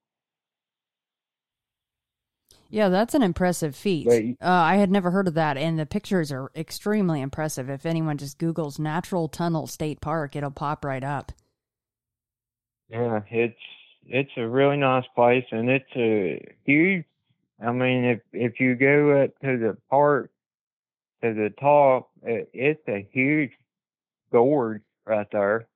[2.71, 4.05] Yeah, that's an impressive feat.
[4.05, 7.67] But- uh, I had never heard of that, and the pictures are extremely impressive.
[7.67, 11.31] If anyone just Googles Natural Tunnel State Park, it'll pop right up.
[12.89, 13.59] Yeah, it's
[14.05, 17.05] it's a really nice place, and it's a huge.
[17.61, 20.31] I mean, if if you go up to the park
[21.21, 23.51] to the top, it, it's a huge
[24.31, 25.67] gorge right there.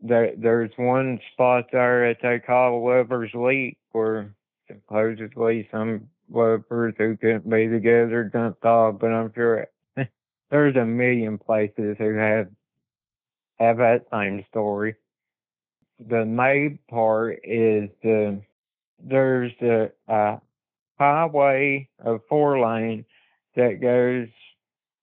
[0.00, 4.34] There, there's one spot there that they call Lover's Leap, where
[4.68, 8.98] supposedly some lovers who couldn't be together jumped off.
[9.00, 9.66] But I'm sure
[10.50, 12.48] there's a million places who have
[13.58, 14.94] have that same story.
[16.08, 18.40] The main part is the
[19.02, 20.36] there's the uh,
[20.98, 23.04] highway of four lane
[23.56, 24.28] that goes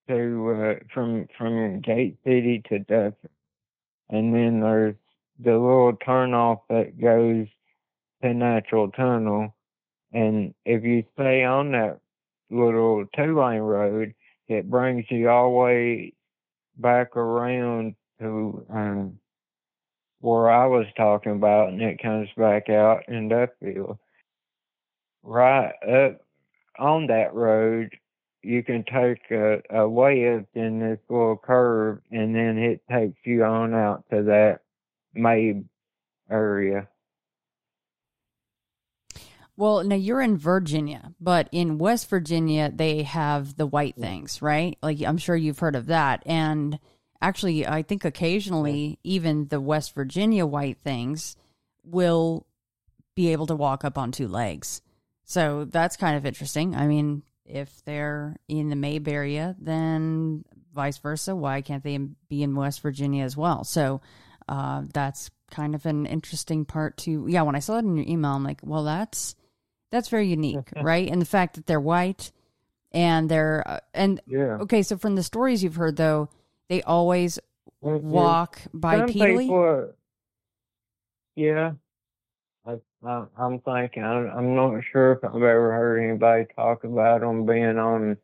[0.08, 3.16] to uh, from from Gate City to Duffield,
[4.10, 4.96] and then there's
[5.38, 7.46] the little turnoff that goes
[8.22, 9.54] to Natural Tunnel,
[10.12, 12.00] and if you stay on that
[12.50, 14.14] little two lane road,
[14.48, 16.12] it brings you all the way
[16.76, 19.18] back around to um,
[20.20, 23.98] where I was talking about, and it comes back out in Duffield.
[25.22, 26.20] Right up
[26.78, 27.90] on that road
[28.42, 33.44] you can take a, a left in this little curve and then it takes you
[33.44, 34.60] on out to that
[35.16, 35.64] Mabe
[36.30, 36.88] area.
[39.56, 44.76] Well, now you're in Virginia, but in West Virginia, they have the white things, right?
[44.82, 46.22] Like I'm sure you've heard of that.
[46.26, 46.78] And
[47.20, 51.36] actually, I think occasionally, even the West Virginia white things
[51.84, 52.46] will
[53.14, 54.80] be able to walk up on two legs.
[55.32, 56.76] So that's kind of interesting.
[56.76, 61.34] I mean, if they're in the Mabe area, then vice versa.
[61.34, 63.64] Why can't they be in West Virginia as well?
[63.64, 64.02] So
[64.46, 67.24] uh, that's kind of an interesting part to.
[67.28, 69.34] Yeah, when I saw it in your email, I'm like, well, that's
[69.90, 71.08] that's very unique, right?
[71.10, 72.30] And the fact that they're white
[72.92, 74.58] and they're uh, and Yeah.
[74.60, 74.82] okay.
[74.82, 76.28] So from the stories you've heard, though,
[76.68, 77.38] they always
[77.80, 79.38] walk Some bipedally.
[79.38, 79.94] people
[81.36, 81.72] yeah.
[83.04, 87.20] I, I, I'm thinking, I'm, I'm not sure if I've ever heard anybody talk about
[87.20, 88.16] them being on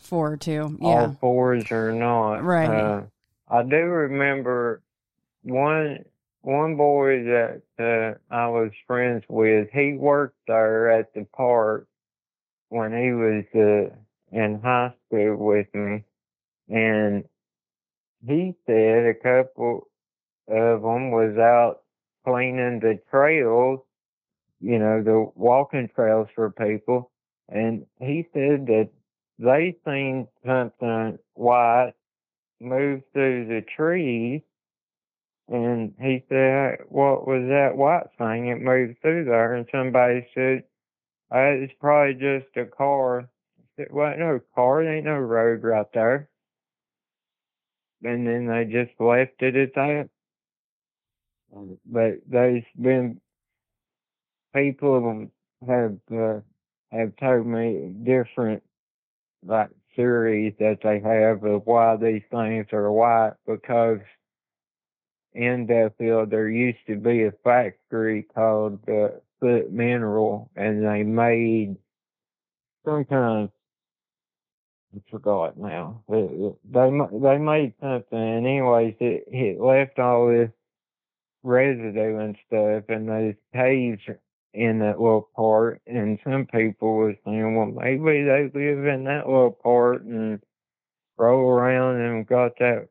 [0.00, 0.86] Four or two, yeah.
[0.86, 2.42] all fours or not.
[2.42, 2.68] Right.
[2.68, 3.02] Uh,
[3.48, 4.82] I do remember
[5.42, 6.04] one
[6.42, 9.68] one boy that uh, I was friends with.
[9.72, 11.86] He worked there at the park
[12.68, 13.94] when he was uh,
[14.36, 16.04] in high school with me,
[16.68, 17.24] and
[18.26, 19.88] he said a couple
[20.48, 21.83] of them was out
[22.24, 23.80] cleaning the trails,
[24.60, 27.10] you know, the walking trails for people,
[27.48, 28.88] and he said that
[29.38, 31.94] they seen something white
[32.60, 34.42] move through the trees
[35.48, 38.48] and he said, What was that white thing?
[38.48, 39.54] It moved through there.
[39.54, 40.64] And somebody said,
[41.34, 43.28] uh, It's probably just a car.
[43.76, 44.82] Said, Well, no car.
[44.82, 46.28] There ain't no road right there.
[48.02, 50.08] And then they just left it at that.
[51.86, 53.20] But there's been
[54.54, 55.28] people
[55.66, 56.40] have uh,
[56.90, 58.62] have told me different
[59.46, 64.00] like theories that they have of why these things are white because
[65.34, 69.08] in Duffield, there used to be a factory called uh,
[69.40, 71.76] Foote Mineral, and they made
[72.84, 73.50] some kind of
[74.96, 76.02] I forgot now.
[76.08, 76.28] They
[76.70, 76.90] they
[77.20, 80.50] they made something, and anyways, it it left all this
[81.44, 84.02] residue and stuff, and those caves
[84.54, 85.80] in that little part.
[85.86, 90.40] And some people were saying, well, maybe they live in that little part and
[91.18, 92.88] roll around and got that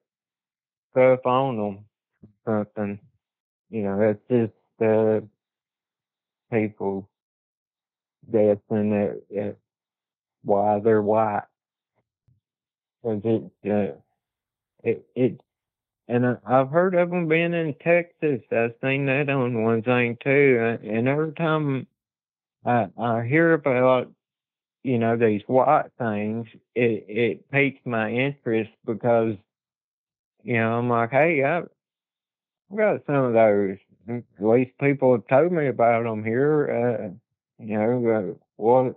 [0.92, 1.86] stuff on them
[2.46, 3.00] something.
[3.70, 5.22] You know, it's just uh,
[6.52, 7.10] people
[8.32, 9.58] guessing at, at
[10.44, 11.44] why they're white.
[13.04, 13.98] Cause it, uh,
[14.84, 15.42] it, it,
[16.08, 18.42] and I've heard of them being in Texas.
[18.52, 20.78] I've seen that on one thing too.
[20.84, 21.88] And every time
[22.66, 24.12] I, I hear about,
[24.84, 29.36] you know, these white things, it, it piques my interest because,
[30.44, 33.78] you know, I'm like, hey, I, I got some of those.
[34.10, 37.14] At least people have told me about them here.
[37.14, 38.96] Uh, you know, uh, what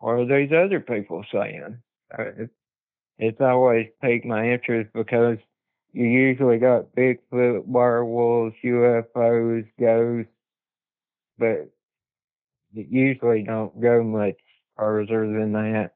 [0.00, 1.78] what are these other people saying?
[2.16, 2.52] Uh, it's,
[3.18, 5.38] it's always piqued my interest because
[5.92, 10.32] you usually got Bigfoot, werewolves, UFOs, ghosts,
[11.38, 11.70] but
[12.74, 14.38] it usually don't go much
[14.76, 15.92] further than that.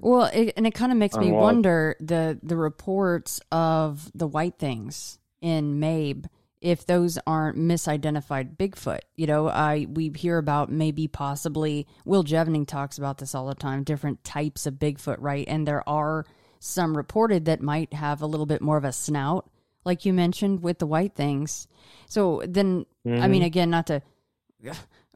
[0.00, 4.58] Well, it, and it kind of makes me wonder the the reports of the white
[4.58, 6.26] things in Mabe
[6.60, 9.00] if those aren't misidentified Bigfoot.
[9.16, 13.54] You know, I we hear about maybe possibly Will Jevning talks about this all the
[13.54, 15.46] time, different types of Bigfoot, right?
[15.48, 16.24] And there are
[16.62, 19.50] some reported that might have a little bit more of a snout,
[19.84, 21.66] like you mentioned with the white things.
[22.06, 23.20] So then, mm-hmm.
[23.20, 23.46] I mean, mm-hmm.
[23.46, 24.00] again, not to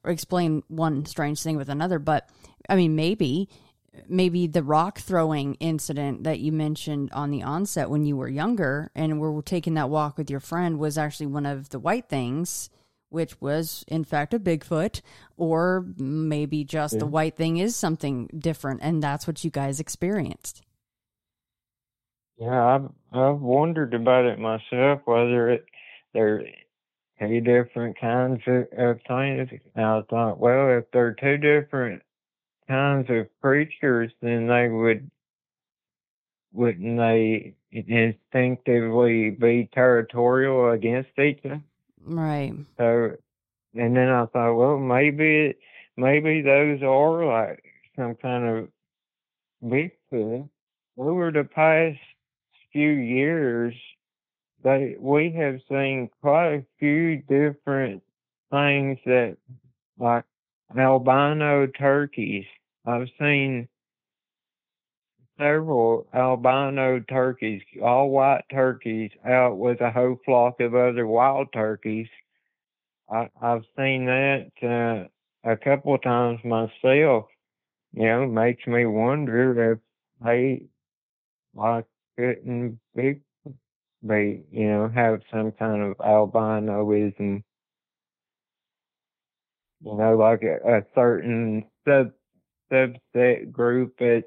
[0.05, 2.29] explain one strange thing with another, but
[2.69, 3.49] I mean, maybe
[4.09, 8.91] maybe the rock throwing incident that you mentioned on the onset when you were younger
[8.95, 12.69] and were taking that walk with your friend was actually one of the white things
[13.09, 15.01] which was in fact a bigfoot
[15.39, 16.99] or maybe just yeah.
[16.99, 20.61] the white thing is something different and that's what you guys experienced
[22.39, 25.65] yeah i've i've wondered about it myself whether it
[26.13, 26.45] there
[27.19, 32.03] two different kinds of, of things i thought well if they're two different
[32.69, 35.11] kinds of creatures, then they would
[36.53, 41.61] wouldn't they instinctively be territorial against each other?
[42.03, 42.55] Right.
[42.79, 43.13] So,
[43.75, 45.55] and then I thought, well, maybe
[45.97, 47.63] maybe those are like
[47.97, 48.69] some kind of
[49.63, 50.49] Bigfoot.
[50.99, 51.99] Over the past
[52.77, 53.75] few years,
[54.63, 58.03] they we have seen quite a few different
[58.51, 59.39] things that
[59.99, 60.25] like
[60.77, 62.45] albino turkeys.
[62.85, 63.67] I've seen
[65.39, 72.09] several albino turkeys, all white turkeys, out with a whole flock of other wild turkeys.
[73.11, 77.25] I, I've seen that uh, a couple times myself.
[77.95, 79.79] You know, makes me wonder if
[80.23, 80.67] they
[81.55, 81.87] like
[82.19, 83.21] couldn't be,
[84.07, 87.43] be, you know, have some kind of albinoism
[89.87, 92.13] you know, like a, a certain sub
[92.73, 94.25] subset group that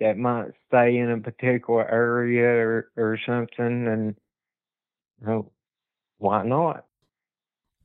[0.00, 4.16] that might stay in a particular area or or something, and
[5.20, 5.52] you know,
[6.18, 6.84] why not?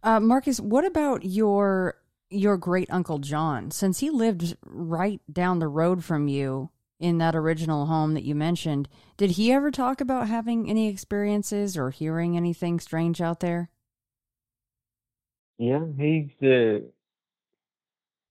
[0.01, 1.95] Uh, Marcus, what about your
[2.30, 3.72] your great uncle John?
[3.72, 6.70] Since he lived right down the road from you
[7.00, 11.78] in that original home that you mentioned, did he ever talk about having any experiences
[11.78, 13.70] or hearing anything strange out there?
[15.58, 16.80] Yeah, he's uh,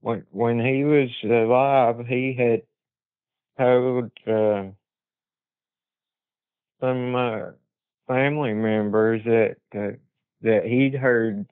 [0.00, 2.62] when when he was alive, he had
[3.58, 4.70] told uh,
[6.80, 7.50] some uh,
[8.06, 9.96] family members that uh,
[10.42, 11.46] that he'd heard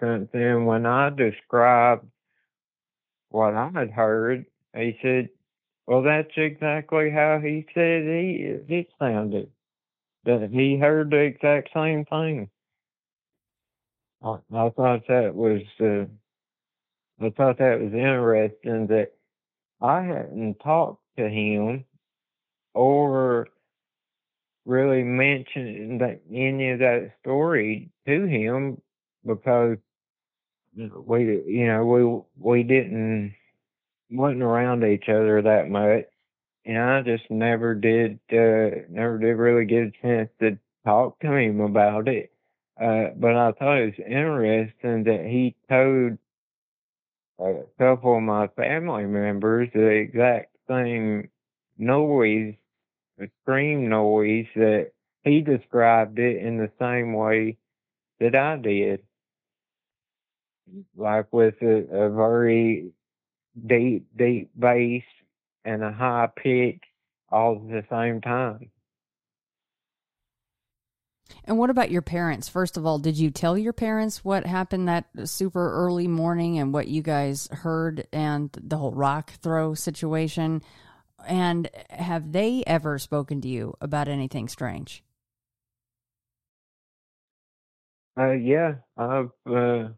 [0.00, 0.66] something.
[0.66, 2.06] When I described
[3.28, 5.28] what I had heard, he said,
[5.86, 9.50] Well, that's exactly how he said he it sounded.
[10.24, 12.50] That he heard the exact same thing.
[14.22, 16.06] I, I thought that was uh,
[17.24, 19.12] I thought that was interesting that
[19.82, 21.84] I hadn't talked to him
[22.74, 23.48] or
[24.64, 28.80] really mentioned that, any of that story to him
[29.26, 29.76] because
[30.76, 33.34] we you know we we didn't
[34.10, 36.04] wasn't around each other that much
[36.64, 41.32] and I just never did uh never did really get a chance to talk to
[41.34, 42.32] him about it.
[42.80, 46.18] Uh but I thought it was interesting that he told
[47.38, 51.28] a couple of my family members the exact same
[51.76, 52.54] noise,
[53.18, 54.92] the scream noise that
[55.24, 57.58] he described it in the same way
[58.20, 59.02] that I did.
[60.96, 62.92] Like with a, a very
[63.66, 65.02] deep, deep bass
[65.64, 66.82] and a high pitch
[67.30, 68.70] all at the same time.
[71.46, 72.48] And what about your parents?
[72.48, 76.72] First of all, did you tell your parents what happened that super early morning and
[76.72, 80.62] what you guys heard and the whole rock throw situation?
[81.26, 85.02] And have they ever spoken to you about anything strange?
[88.18, 89.88] Uh, yeah, I've, uh,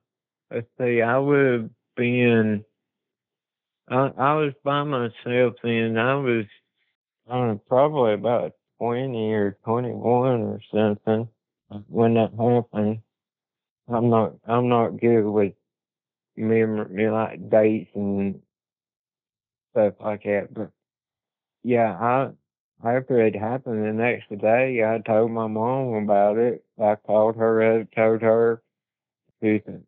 [0.51, 2.65] let's see, I would have been,
[3.89, 5.97] I, I was by myself then.
[5.97, 6.45] I was,
[7.31, 11.29] I probably about 20 or 21 or something
[11.89, 13.01] when that happened.
[13.89, 15.53] I'm not, I'm not good with
[16.37, 18.41] memory, like dates and
[19.73, 20.71] stuff like that, but
[21.63, 22.31] yeah, I,
[22.85, 26.65] after it happened the next day, I told my mom about it.
[26.81, 28.63] I called her up, told her,
[29.43, 29.85] she said,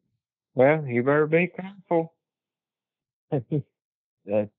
[0.55, 2.15] well, you better be careful.
[4.29, 4.51] That's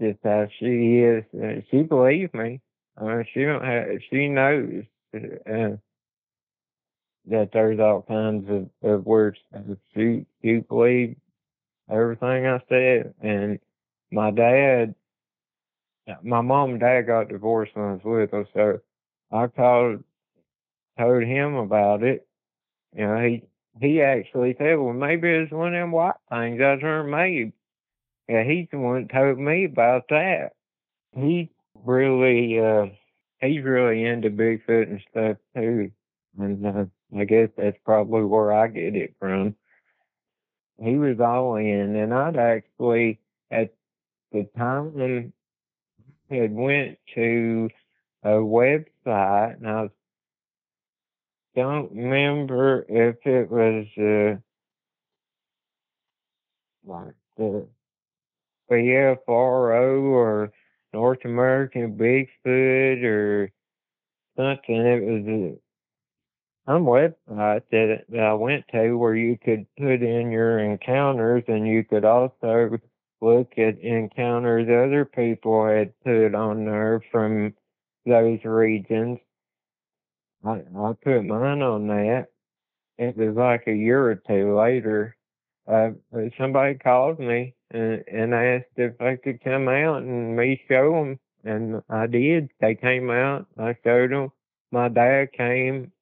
[0.00, 1.24] just how she is.
[1.34, 2.60] Uh, she believes me.
[3.00, 4.84] Mean, she don't have, she knows
[5.14, 5.76] uh,
[7.26, 9.38] that there's all kinds of, of words.
[9.94, 11.16] She, she believes
[11.90, 13.14] everything I said.
[13.20, 13.58] And
[14.12, 14.94] my dad,
[16.22, 18.80] my mom and dad got divorced when I was little, so
[19.32, 20.04] I called,
[20.98, 22.26] told him about it.
[22.96, 23.42] You know, he,
[23.80, 27.52] he actually said, well, maybe it's one of them white things I turned made.
[28.28, 30.52] Yeah, he's the one that told me about that.
[31.14, 32.86] He really, uh,
[33.40, 35.90] he's really into Bigfoot and stuff too.
[36.38, 36.84] And, uh,
[37.16, 39.54] I guess that's probably where I get it from.
[40.82, 43.20] He was all in, and I'd actually,
[43.50, 43.74] at
[44.32, 45.32] the time,
[46.30, 47.70] had went to
[48.24, 49.90] a website, and I
[51.54, 54.40] don't remember if it was, uh,
[56.84, 57.66] like the
[58.74, 60.52] BFRO or
[60.92, 63.50] North American Bigfoot or
[64.36, 64.76] something.
[64.76, 65.58] It was a
[66.66, 71.66] some website that, that I went to where you could put in your encounters and
[71.66, 72.78] you could also
[73.20, 77.52] look at encounters other people had put on there from
[78.06, 79.18] those regions.
[80.44, 82.28] I, I put mine on that.
[82.98, 85.16] It was like a year or two later.
[85.66, 85.90] Uh,
[86.38, 91.18] somebody called me and, and asked if I could come out and me show them.
[91.44, 92.50] And I did.
[92.60, 93.46] They came out.
[93.58, 94.30] I showed them.
[94.70, 95.92] My dad came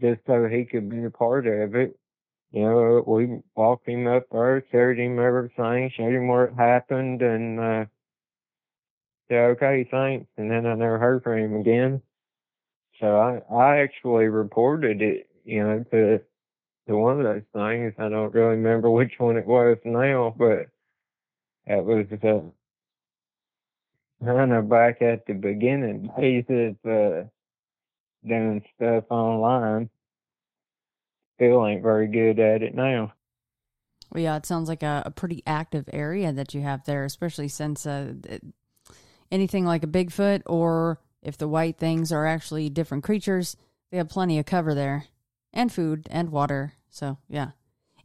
[0.00, 1.98] just so he could be a part of it.
[2.52, 7.20] You know, we walked him up there, showed him everything, showed him where it happened,
[7.20, 7.84] and uh,
[9.28, 10.28] said, okay, thanks.
[10.36, 12.00] And then I never heard from him again.
[13.00, 16.20] So I, I actually reported it, you know, to,
[16.86, 17.94] to one of those things.
[17.98, 20.68] I don't really remember which one it was now, but
[21.66, 22.40] it was uh,
[24.24, 27.24] kind of back at the beginning days of uh,
[28.26, 29.88] doing stuff online.
[31.36, 33.12] Still ain't very good at it now.
[34.12, 37.48] Well, yeah, it sounds like a, a pretty active area that you have there, especially
[37.48, 38.14] since uh,
[39.32, 43.56] anything like a Bigfoot or if the white things are actually different creatures,
[43.90, 45.06] they have plenty of cover there
[45.54, 46.74] and food and water.
[46.90, 47.52] So, yeah.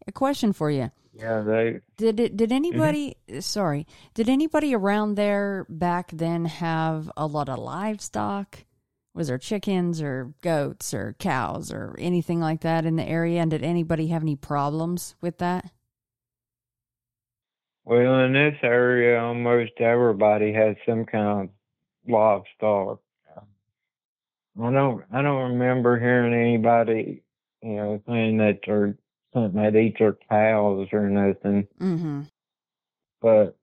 [0.08, 0.89] A question for you.
[1.14, 2.56] Yeah, they Did it did mm-hmm.
[2.56, 8.64] anybody sorry, did anybody around there back then have a lot of livestock?
[9.14, 13.41] Was there chickens or goats or cows or anything like that in the area?
[13.41, 15.72] And did anybody have any problems with that?
[17.84, 21.50] Well, in this area, almost everybody has some kind of
[22.08, 23.02] livestock.
[24.62, 27.24] I don't, I don't remember hearing anybody,
[27.62, 28.95] you know, saying that they're
[29.34, 31.68] something that eats their cows or nothing.
[31.80, 32.22] Mm-hmm.
[33.22, 33.57] But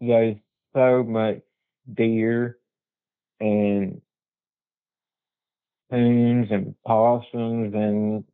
[0.00, 0.36] there's
[0.74, 1.40] so much
[1.92, 2.58] deer
[3.40, 4.00] and
[5.90, 8.24] coons and possums and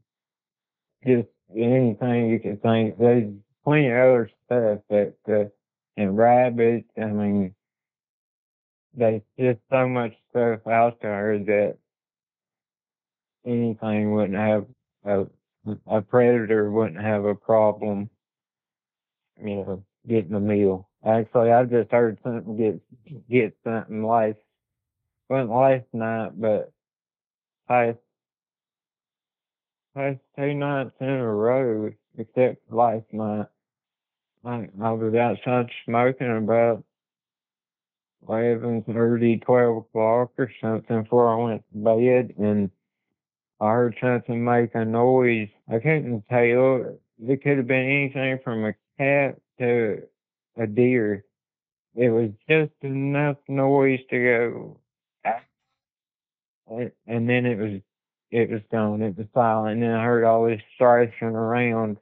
[1.07, 2.99] just anything you can think.
[2.99, 3.33] There's
[3.65, 5.49] plenty of other stuff that uh,
[5.97, 6.89] and rabbits.
[7.01, 7.55] I mean,
[8.95, 11.79] there's just so much stuff out there that
[13.47, 14.67] anything wouldn't have
[15.05, 15.27] a
[15.87, 18.11] a predator wouldn't have a problem,
[19.43, 20.89] you know, getting a meal.
[21.05, 24.37] Actually, I just heard something get get something last
[25.29, 26.73] wasn't last night, but
[27.69, 27.99] past
[29.95, 33.47] past two nights in a row, except last night.
[34.45, 36.85] I, I was outside smoking about
[38.29, 42.71] eleven thirty, twelve o'clock or something before I went to bed, and
[43.61, 45.49] I heard something make a noise.
[45.69, 46.99] I couldn't tell.
[47.27, 50.03] It could have been anything from a cat to
[50.57, 51.25] a deer.
[51.95, 54.81] It was just enough noise to go,
[55.25, 55.43] "Ah."
[57.07, 57.81] and then it was
[58.31, 59.03] it was gone.
[59.03, 59.75] It was silent.
[59.75, 61.99] And then I heard all this thrashing around,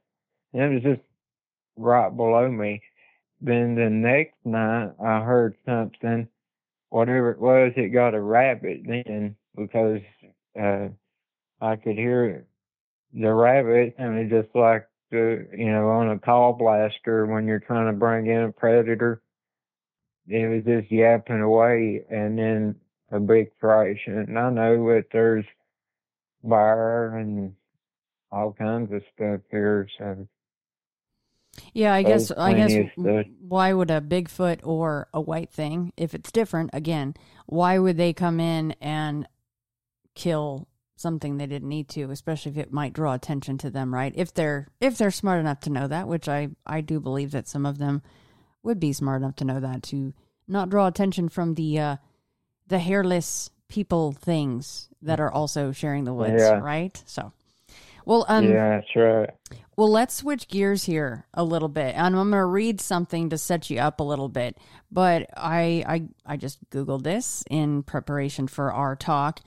[0.53, 1.07] and it was just
[1.77, 2.81] right below me.
[3.41, 6.27] Then the next night, I heard something.
[6.89, 10.01] Whatever it was, it got a rabbit then because
[10.59, 10.89] uh,
[11.63, 12.45] I could hear
[13.13, 17.59] the rabbit, and it just like the you know on a call blaster when you're
[17.59, 19.21] trying to bring in a predator.
[20.27, 22.75] It was just yapping away, and then
[23.11, 23.99] a big crash.
[24.07, 25.45] And I know that there's
[26.47, 27.53] fire and
[28.31, 29.87] all kinds of stuff here.
[29.97, 30.27] So
[31.73, 33.33] Yeah, I guess I guess plenty of stuff.
[33.39, 37.13] why would a Bigfoot or a white thing, if it's different, again,
[37.45, 39.27] why would they come in and
[40.15, 44.13] kill something they didn't need to, especially if it might draw attention to them, right?
[44.15, 47.47] If they're if they're smart enough to know that, which I I do believe that
[47.47, 48.01] some of them
[48.63, 50.13] would be smart enough to know that to
[50.47, 51.95] not draw attention from the uh
[52.67, 56.59] the hairless people things that are also sharing the woods, Yeah.
[56.59, 57.01] right?
[57.05, 57.31] So
[58.05, 59.29] well, um, yeah, that's right.
[59.77, 63.37] well, let's switch gears here a little bit, and I'm going to read something to
[63.37, 64.57] set you up a little bit.
[64.91, 69.39] But I, I, I just googled this in preparation for our talk,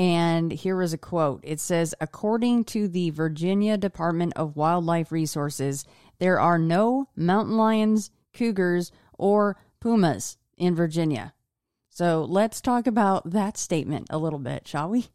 [0.00, 1.40] and here is a quote.
[1.42, 5.84] It says, "According to the Virginia Department of Wildlife Resources,
[6.18, 11.34] there are no mountain lions, cougars, or pumas in Virginia."
[11.90, 15.08] So let's talk about that statement a little bit, shall we?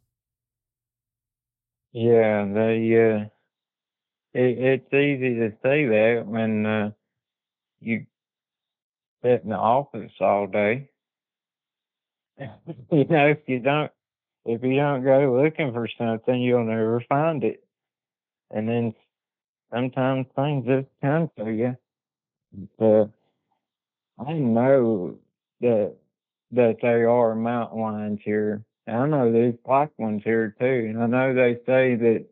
[1.91, 3.25] Yeah, they uh
[4.35, 6.91] it, it's easy to say that when uh
[7.79, 8.05] you
[9.23, 10.89] sit in the office all day.
[12.37, 13.91] you know, if you don't
[14.45, 17.63] if you don't go looking for something you'll never find it.
[18.51, 18.93] And then
[19.73, 21.75] sometimes things just come to you.
[22.77, 23.09] But
[24.25, 25.17] I know
[25.61, 25.95] that
[26.51, 28.63] that there are mountain lions here.
[28.87, 30.87] I know there's black ones here too.
[30.89, 32.25] And I know they say that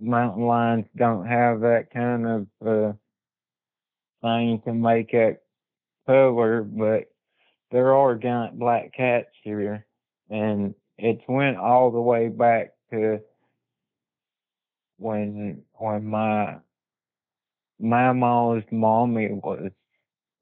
[0.00, 2.92] mountain lions don't have that kind of uh,
[4.22, 5.38] thing to make that
[6.06, 7.10] color, but
[7.70, 9.86] there are giant black cats here,
[10.30, 13.20] and it's went all the way back to
[14.98, 16.56] when when my
[17.78, 19.70] my mom's mommy was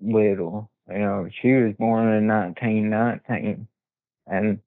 [0.00, 0.70] little.
[0.88, 3.66] You know, she was born in 1919,
[4.26, 4.58] and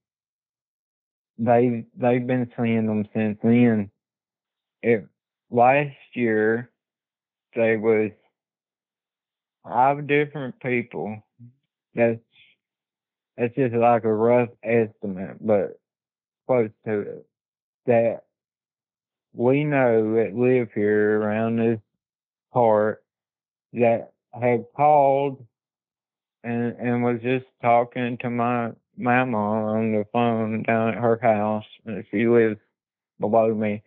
[1.38, 3.92] they they've been seeing them since then.
[4.82, 5.08] It
[5.52, 6.72] last year
[7.56, 8.12] there was
[9.64, 11.22] five different people.
[11.96, 12.20] That's
[13.38, 15.80] that's just like a rough estimate, but
[16.48, 17.26] close to it.
[17.86, 18.24] That
[19.34, 21.80] we know that live here around this
[22.52, 23.04] part
[23.74, 25.46] that had called
[26.44, 31.66] and and was just talking to my mama on the phone down at her house.
[31.86, 32.60] and She lives
[33.20, 33.84] below me.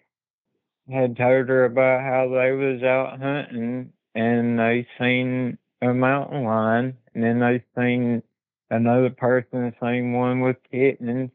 [0.90, 6.96] Had told her about how they was out hunting and they seen a mountain lion
[7.14, 8.22] and then they seen
[8.70, 11.30] another person the same one with kittens.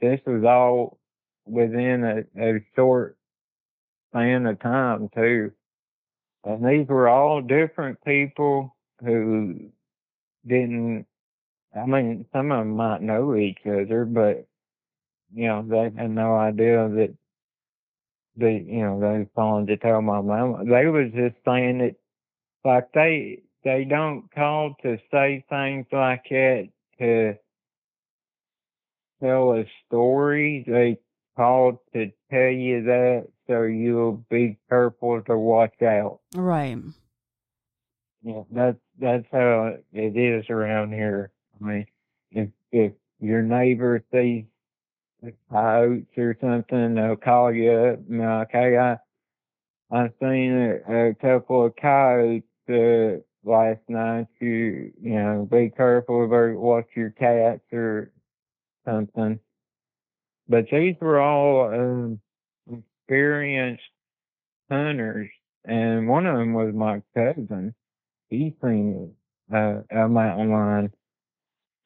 [0.00, 0.98] This was all
[1.46, 3.16] within a, a short
[4.10, 5.52] span of time too.
[6.44, 9.70] And these were all different people who
[10.46, 11.06] didn't,
[11.76, 14.46] I mean, some of them might know each other, but,
[15.34, 17.14] you know, they had no idea that
[18.36, 20.64] they, you know, they was calling to tell my mama.
[20.64, 21.96] They was just saying that,
[22.64, 27.34] like, they, they don't call to say things like that to
[29.22, 30.64] tell a story.
[30.66, 30.98] They
[31.36, 36.20] call to tell you that so you'll be careful to watch out.
[36.34, 36.78] Right.
[38.22, 41.30] Yeah, that's that's how it is around here.
[41.60, 41.86] I mean,
[42.30, 44.44] if if your neighbor sees
[45.50, 48.98] coyotes or something, they'll call you up and "Hey, I
[49.90, 50.52] I seen
[50.88, 54.26] a, a couple of coyotes uh, last night.
[54.40, 58.12] You you know, be careful about watch your cats or
[58.86, 59.40] something."
[60.48, 62.20] But these were all um,
[62.70, 63.82] experienced
[64.70, 65.30] hunters,
[65.64, 67.74] and one of them was my cousin.
[68.30, 69.14] He seen
[69.52, 70.92] uh, a mountain lion.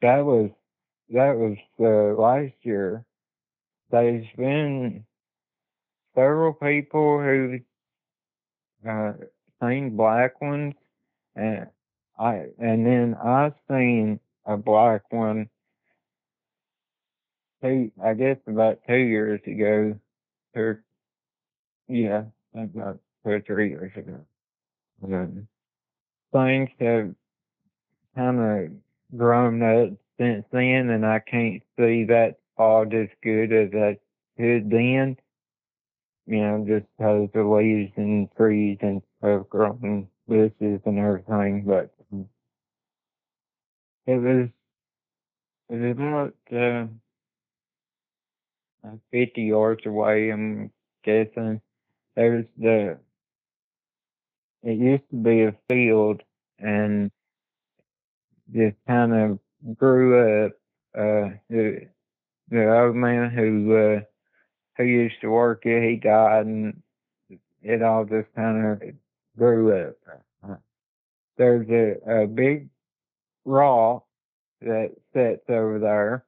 [0.01, 0.51] That was
[1.09, 3.05] that was uh, last year.
[3.91, 5.05] There's been
[6.15, 7.59] several people who
[8.87, 9.13] uh,
[9.61, 10.75] seen black ones,
[11.35, 11.67] and
[12.17, 15.49] I and then I seen a black one.
[17.61, 19.97] Two, I guess about two years ago,
[20.55, 20.83] or
[21.87, 22.23] yeah,
[22.53, 24.19] about two or three years ago.
[25.03, 25.47] Um,
[26.31, 27.15] things have
[28.15, 33.69] kind of grown up since then, and I can't see that fog as good as
[33.73, 33.97] I
[34.37, 35.17] could then.
[36.25, 41.93] You know, just because the leaves and trees and stuff growing bushes and everything, but
[44.07, 44.49] it was
[45.69, 46.87] it was about uh,
[49.11, 50.71] 50 yards away, I'm
[51.03, 51.61] guessing.
[52.15, 52.99] There's the
[54.63, 56.21] it used to be a field
[56.59, 57.11] and
[58.53, 59.39] just kind of
[59.77, 60.53] grew up.
[60.95, 61.87] Uh, the,
[62.49, 64.01] the old man who, uh,
[64.77, 66.81] who used to work it, he died and
[67.63, 68.81] it all just kind of
[69.37, 69.95] grew up.
[71.37, 72.69] There's a, a big
[73.45, 74.05] rock
[74.61, 76.25] that sits over there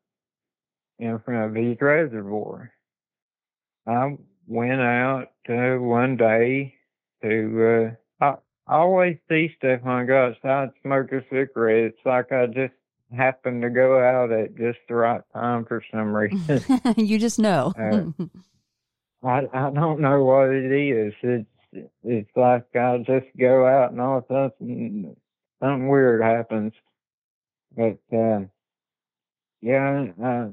[1.00, 2.72] in front of his reservoir.
[3.88, 6.76] I went out uh, one day
[7.22, 8.36] to uh, I,
[8.68, 11.94] I always see stuff when I go outside smoke a cigarette.
[11.94, 12.74] It's like I just
[13.16, 16.64] happened to go out at just the right time for some reason.
[16.98, 17.74] you just know.
[17.80, 18.26] uh,
[19.24, 21.14] I I don't know what it is.
[21.22, 21.48] It's
[22.04, 25.16] it's like I just go out and all of a sudden
[25.62, 26.74] something weird happens.
[27.76, 28.46] But uh,
[29.62, 30.50] yeah, uh,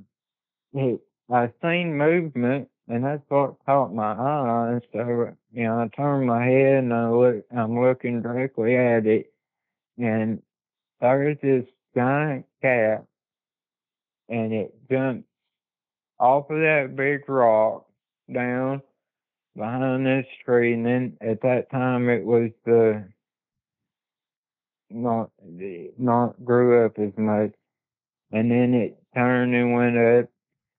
[1.31, 4.81] I seen movement and that's what caught my eye.
[4.93, 9.33] So, you know, I turned my head and I look, I'm looking directly at it,
[9.99, 10.43] and
[11.01, 11.64] there's this
[11.95, 13.05] giant cat,
[14.29, 15.29] and it jumped
[16.18, 17.87] off of that big rock
[18.33, 18.83] down
[19.57, 23.05] behind this tree, and then at that time it was the
[24.90, 25.30] not
[25.98, 27.53] not grew up as much,
[28.32, 30.30] and then it turned and went up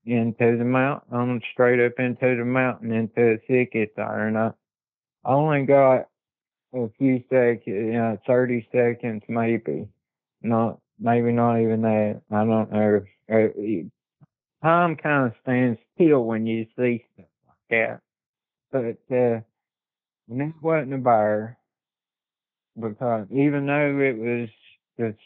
[0.05, 4.27] into the mountain, straight up into the mountain, into the thicket there.
[4.27, 4.51] And I
[5.25, 6.07] only got
[6.73, 9.87] a few seconds, you know, 30 seconds maybe.
[10.41, 12.21] Not, maybe not even that.
[12.31, 13.05] I don't know.
[13.31, 18.02] Uh, time kind of stands still when you see stuff like that.
[18.73, 19.41] But, uh,
[20.27, 21.57] wasn't a bear
[22.79, 24.49] because even though it was
[24.99, 25.19] just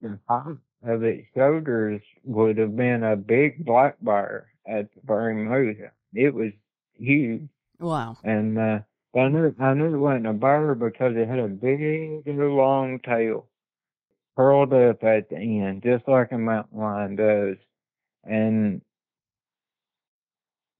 [0.00, 5.34] the height of its shoulders would have been a big black bear at the very
[5.34, 5.78] most.
[6.14, 6.52] It was
[6.94, 7.48] huge.
[7.78, 8.16] Wow.
[8.24, 8.80] And uh,
[9.14, 13.46] I knew I knew it wasn't a bear because it had a big long tail
[14.36, 17.56] curled up at the end, just like a mountain lion does.
[18.24, 18.80] And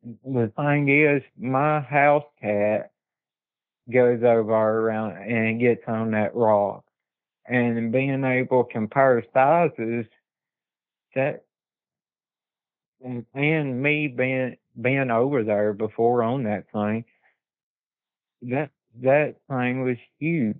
[0.02, 2.90] the thing is, my house cat
[3.92, 6.84] goes over around and gets on that rock.
[7.46, 10.06] And being able to compare sizes
[11.14, 11.44] that
[13.04, 17.04] and, me being being over there before on that thing
[18.42, 18.70] that
[19.02, 20.56] that thing was huge.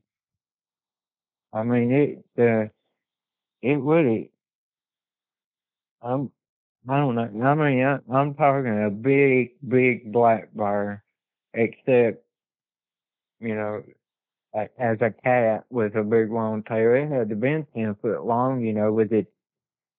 [1.53, 2.69] I mean it uh
[3.63, 4.29] it would
[6.03, 6.31] i'm
[6.89, 11.05] i don't know i mean I, i'm talking a big big black bear
[11.55, 12.25] except
[13.41, 13.83] you know
[14.55, 16.95] as a cat with a big long tail.
[16.95, 19.31] It had to be 10 foot long, you know, with its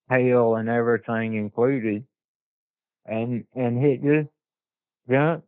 [0.10, 2.06] tail and everything included.
[3.06, 4.30] And, and it just
[5.10, 5.48] jumped,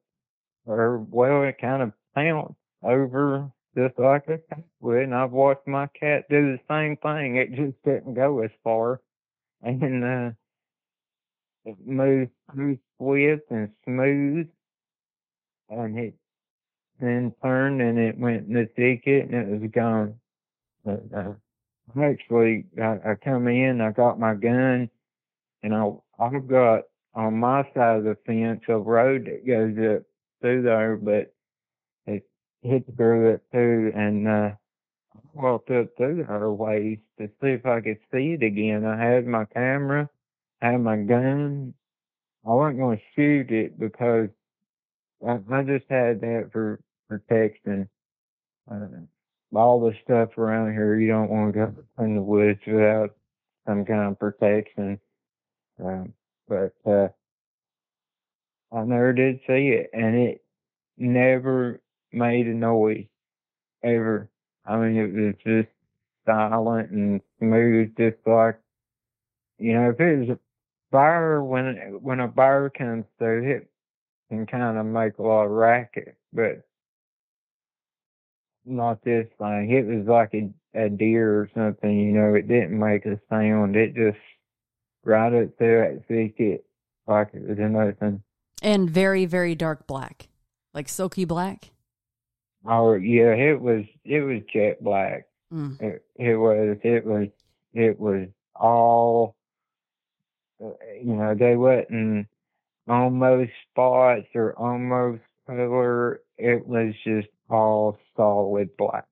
[0.65, 5.03] or well, it kind of pounced over just like a cat would.
[5.03, 7.36] And I've watched my cat do the same thing.
[7.36, 9.01] It just didn't go as far.
[9.61, 10.31] And, uh,
[11.66, 14.47] it moved through swift and smooth.
[15.70, 16.13] And it
[16.99, 20.16] then turned and it went in the thicket and it was gone.
[20.84, 21.34] But, uh,
[21.99, 24.89] actually, I, I come in, I got my gun,
[25.63, 26.84] and I, I've got
[27.16, 30.03] on my side of the fence a road that goes up
[30.41, 31.34] through there, but
[32.05, 32.28] it
[32.61, 34.51] hit through it too, and uh,
[35.34, 38.86] walked up through her ways to see if I could see it again.
[38.86, 40.09] I had my camera,
[40.72, 41.74] had my gun.
[42.45, 44.30] I wasn't going to shoot it because
[45.26, 47.89] I, I just had that for protection.
[48.70, 48.88] Uh,
[49.55, 53.16] all the stuff around here, you don't want to go in the woods without
[53.68, 54.99] some kind of protection.
[55.84, 56.13] Um,
[56.47, 57.07] but uh,
[58.72, 60.43] I never did see it, and it
[60.97, 63.05] never made a noise
[63.84, 64.30] ever.
[64.66, 65.70] I mean, it was just
[66.26, 68.59] silent and smooth, just like
[69.57, 70.38] you know, if it was
[70.95, 73.69] fire when when a fire comes through, it
[74.29, 76.63] can kind of make a lot of racket, but
[78.65, 79.71] not this thing.
[79.71, 82.33] It was like a, a deer or something, you know.
[82.33, 83.75] It didn't make a sound.
[83.75, 84.17] It just
[85.03, 86.65] right up through that thicket
[87.07, 88.23] like it was nothing.
[88.61, 90.29] And very, very dark black,
[90.73, 91.71] like silky black.
[92.65, 95.27] Oh yeah, it was it was jet black.
[95.53, 95.79] Mm.
[95.81, 97.27] It, it was it was
[97.73, 99.35] it was all
[101.01, 102.28] you know they wasn't
[102.88, 106.22] almost spots or almost color.
[106.38, 109.05] It was just all solid black.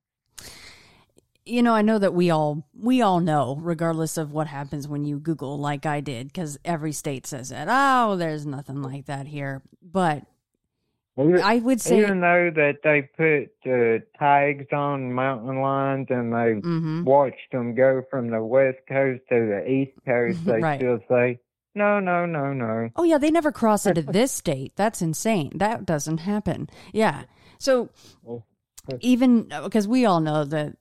[1.45, 5.03] You know, I know that we all we all know, regardless of what happens when
[5.03, 7.67] you Google, like I did, because every state says it.
[7.69, 9.61] Oh, there's nothing like that here.
[9.81, 10.23] But
[11.17, 16.61] I would say, even though that they put uh, tags on mountain lions and they
[16.67, 17.03] Mhm.
[17.03, 20.79] watched them go from the west coast to the east coast, they Right.
[20.79, 21.39] still say
[21.75, 22.89] no, no, no, no.
[22.95, 24.73] oh yeah, they never cross into this state.
[24.75, 25.51] That's insane.
[25.55, 26.69] That doesn't happen.
[26.91, 27.23] Yeah.
[27.57, 27.89] So
[28.99, 30.75] even because we all know that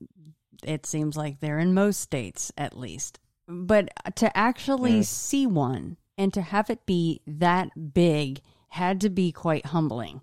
[0.64, 3.18] it seems like they're in most states at least,
[3.48, 5.02] but to actually Yeah.
[5.02, 10.20] see one and to have it be that big had to be quite humbling.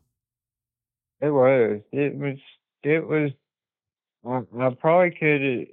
[1.21, 1.81] It was.
[1.91, 2.37] It was.
[2.83, 3.31] It was.
[4.25, 5.67] I, I probably could have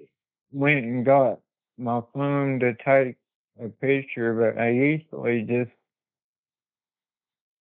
[0.52, 1.40] went and got
[1.78, 3.16] my phone to take
[3.62, 5.70] a picture, but I usually just.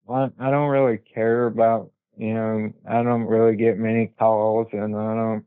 [0.10, 4.96] I, I don't really care about, you know, I don't really get many calls and
[4.96, 5.46] I don't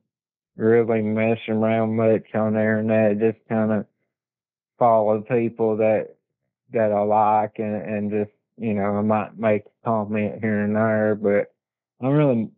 [0.56, 3.18] really mess around much on there and that.
[3.20, 3.86] Just kind of
[4.78, 6.16] follow people that,
[6.72, 10.74] that I like and, and just, you know, I might make a comment here and
[10.74, 11.52] there, but
[12.00, 12.48] I don't really,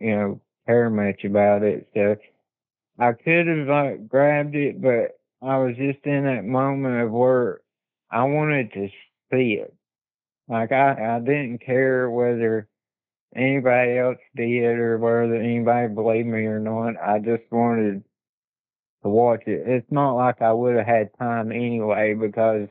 [0.00, 1.88] you know, care much about it.
[1.94, 2.16] So
[2.98, 7.60] I could have like grabbed it, but I was just in that moment of where
[8.10, 8.88] I wanted to
[9.32, 9.74] see it.
[10.48, 12.68] Like I, I didn't care whether
[13.34, 16.94] anybody else did or whether anybody believed me or not.
[17.02, 18.04] I just wanted
[19.02, 19.64] to watch it.
[19.66, 22.68] It's not like I would have had time anyway because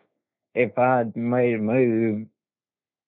[0.54, 2.28] if I'd made a move,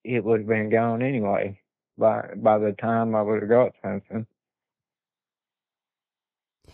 [0.03, 1.59] it would have been gone anyway
[1.97, 4.25] by by the time I would have got something.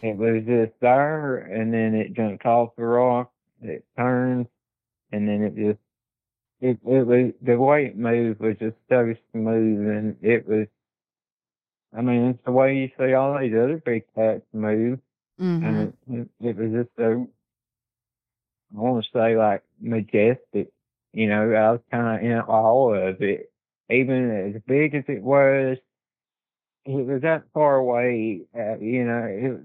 [0.02, 3.32] It was just there, and then it jumped off the rock.
[3.62, 4.48] It turned,
[5.12, 5.80] and then it just
[6.62, 10.68] it it was the way it moved was just so smooth, and it was.
[11.98, 15.00] I mean, it's the way you see all these other big cats move,
[15.40, 15.64] Mhm.
[15.64, 15.94] and it,
[16.42, 17.28] it, it was just so.
[18.76, 20.70] I want to say like majestic.
[21.14, 23.52] You know, I was kind of in awe of it,
[23.90, 25.78] even as big as it was.
[26.86, 28.42] It was that far away.
[28.58, 29.62] Uh, you know, it,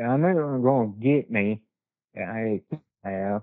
[0.00, 1.60] I knew it was going to get me.
[2.16, 2.60] I
[3.04, 3.42] have.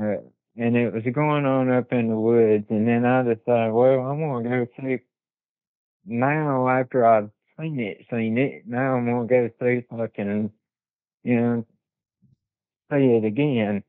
[0.00, 0.16] Uh,
[0.56, 4.20] and it was going on up in the woods, and then I decided, well, I'm
[4.20, 4.98] gonna go see.
[6.04, 10.50] Now, after I've seen it, seen it, now I'm gonna go see if I can,
[11.24, 11.66] you know,
[12.90, 13.82] see it again.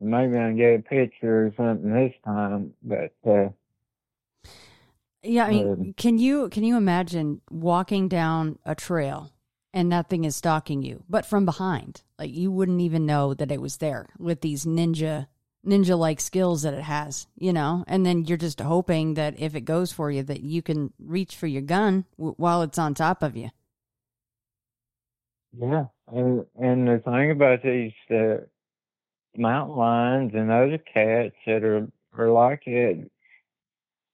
[0.00, 3.48] Maybe I can get a picture or something this time, but uh,
[5.22, 9.32] Yeah, I mean, Um, can you can you imagine walking down a trail
[9.72, 12.02] and that thing is stalking you, but from behind?
[12.18, 15.26] Like you wouldn't even know that it was there with these ninja
[15.66, 17.84] ninja like skills that it has, you know.
[17.86, 21.36] And then you're just hoping that if it goes for you, that you can reach
[21.36, 23.50] for your gun w- while it's on top of you.
[25.58, 28.44] Yeah, and and the thing about these uh,
[29.36, 33.10] mountain lions and other cats that are are like it,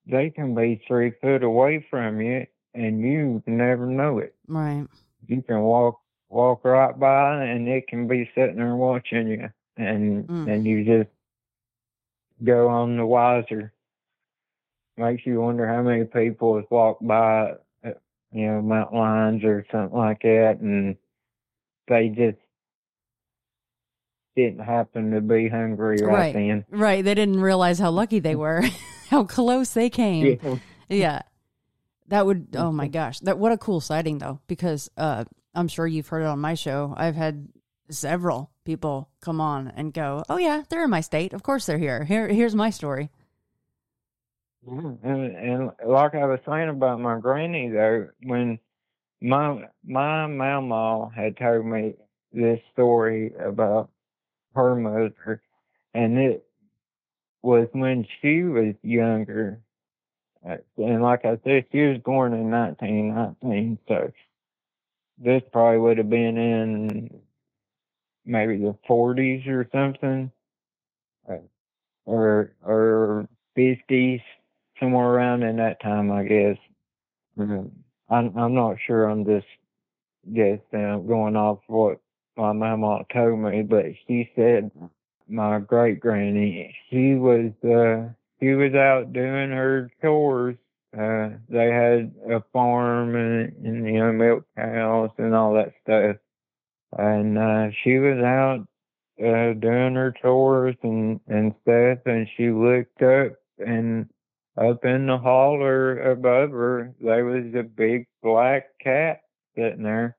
[0.05, 4.35] they can be three foot away from you, and you never know it.
[4.47, 4.87] Right.
[5.27, 5.99] You can walk
[6.29, 10.47] walk right by, and it can be sitting there watching you, and Mm.
[10.49, 11.09] and you just
[12.43, 13.73] go on the wiser.
[14.97, 17.91] Makes you wonder how many people have walked by, uh,
[18.31, 20.95] you know, mountain lions or something like that, and
[21.87, 22.37] they just
[24.35, 26.33] didn't happen to be hungry right, right.
[26.33, 26.65] then.
[26.69, 27.03] Right.
[27.03, 28.63] They didn't realize how lucky they were,
[29.09, 30.39] how close they came.
[30.41, 30.55] Yeah.
[30.89, 31.21] Yeah.
[32.07, 33.19] That would oh my gosh.
[33.19, 36.53] That what a cool sighting though because uh I'm sure you've heard it on my
[36.53, 36.93] show.
[36.97, 37.47] I've had
[37.89, 41.33] several people come on and go, "Oh yeah, they're in my state.
[41.33, 42.03] Of course they're here.
[42.03, 43.09] Here, here's my story."
[44.67, 48.59] And, and like I was saying about my granny though, when
[49.21, 51.93] my my mama had told me
[52.33, 53.89] this story about
[54.55, 55.41] her mother,
[55.93, 56.45] and it
[57.41, 59.61] was when she was younger.
[60.45, 64.11] And like I said, she was born in 1919, so
[65.17, 67.21] this probably would have been in
[68.25, 70.31] maybe the 40s or something,
[71.29, 71.37] uh,
[72.05, 74.21] or or 50s,
[74.79, 76.57] somewhere around in that time, I guess.
[77.37, 77.71] Mhm.
[78.09, 79.05] I'm I'm not sure.
[79.09, 79.47] I'm just
[80.33, 81.99] just uh, going off what
[82.37, 84.71] my mama told me, but she said
[85.27, 88.09] my great granny she was uh
[88.39, 90.57] she was out doing her chores.
[90.97, 96.17] Uh they had a farm and, and you know milk cows and all that stuff,
[96.97, 98.67] and uh she was out
[99.23, 104.09] uh doing her chores and and stuff, and she looked up and
[104.57, 109.21] up in the holler above her, there was a big black cat
[109.55, 110.15] sitting there.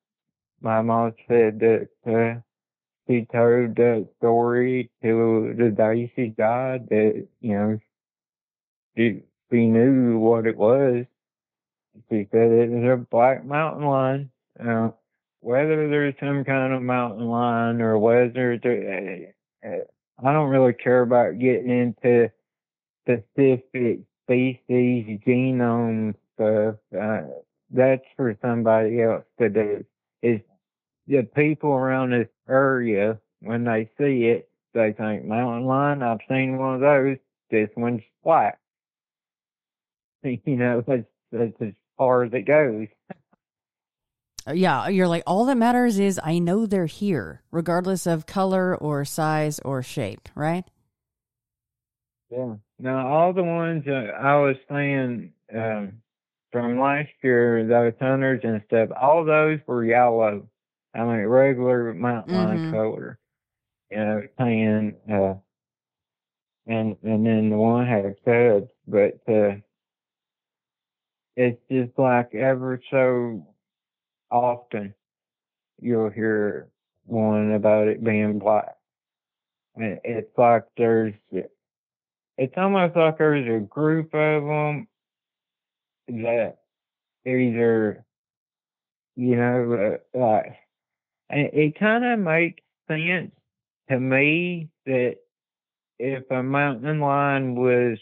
[0.60, 2.40] My mom said that uh,
[3.06, 7.78] she told that story to the day she died that, you know,
[8.96, 11.04] she, knew what it was.
[12.10, 14.30] She said it was a black mountain lion.
[14.58, 14.90] Uh,
[15.40, 19.34] whether there's some kind of mountain lion or whether there,
[19.64, 22.30] uh, I don't really care about getting into
[23.04, 26.76] specific species, genome stuff.
[26.98, 27.22] Uh,
[27.70, 29.84] that's for somebody else to do.
[30.22, 30.40] Is
[31.06, 36.02] the people around this area when they see it, they think mountain lion.
[36.02, 37.16] I've seen one of those.
[37.50, 38.58] This one's black.
[40.22, 42.88] You know, that's that's as far as it goes.
[44.48, 48.76] Uh, Yeah, you're like all that matters is I know they're here, regardless of color
[48.76, 50.64] or size or shape, right?
[52.30, 52.56] Yeah.
[52.78, 56.02] Now all the ones that I was saying um,
[56.52, 60.48] from last year, those hunters and stuff, all those were yellow.
[60.94, 62.70] I mean regular mountain lion Mhm.
[62.70, 63.18] color.
[63.90, 65.34] You know, tan, uh
[66.66, 69.56] and and then the one had cubs, but uh
[71.36, 73.46] it's just like ever so
[74.30, 74.94] often
[75.80, 76.68] you'll hear
[77.04, 78.76] one about it being black.
[79.76, 81.14] It's like there's
[82.38, 84.88] it's almost like there's a group of them
[86.08, 86.58] that
[87.26, 88.04] either,
[89.16, 90.56] you know, uh, like,
[91.30, 93.32] and it kind of makes sense
[93.88, 95.16] to me that
[95.98, 97.98] if a mountain lion was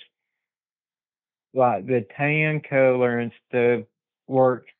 [1.54, 3.86] like the tan color and stuff
[4.26, 4.70] works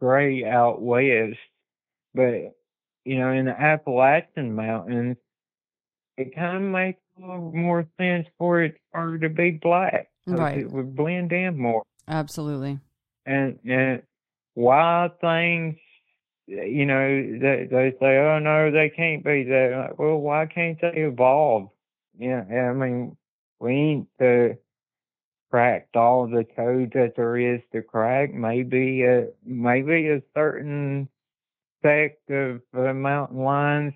[0.00, 1.38] great out west,
[2.14, 2.54] but
[3.04, 5.16] you know, in the Appalachian Mountains,
[6.16, 10.08] it kind of makes a little more sense for it for it to be black.
[10.26, 10.58] Right.
[10.58, 11.82] It would blend in more.
[12.06, 12.78] Absolutely.
[13.26, 14.02] And and
[14.54, 15.76] wild things,
[16.46, 19.86] you know, they they say, oh no, they can't be that.
[19.88, 21.70] Like, well, why can't they evolve?
[22.18, 23.16] Yeah, I mean,
[23.58, 24.54] we ain't uh,
[25.52, 28.32] cracked all the code that there is to crack.
[28.32, 31.08] Maybe uh, maybe a certain
[31.82, 33.92] sect of uh, mountain lions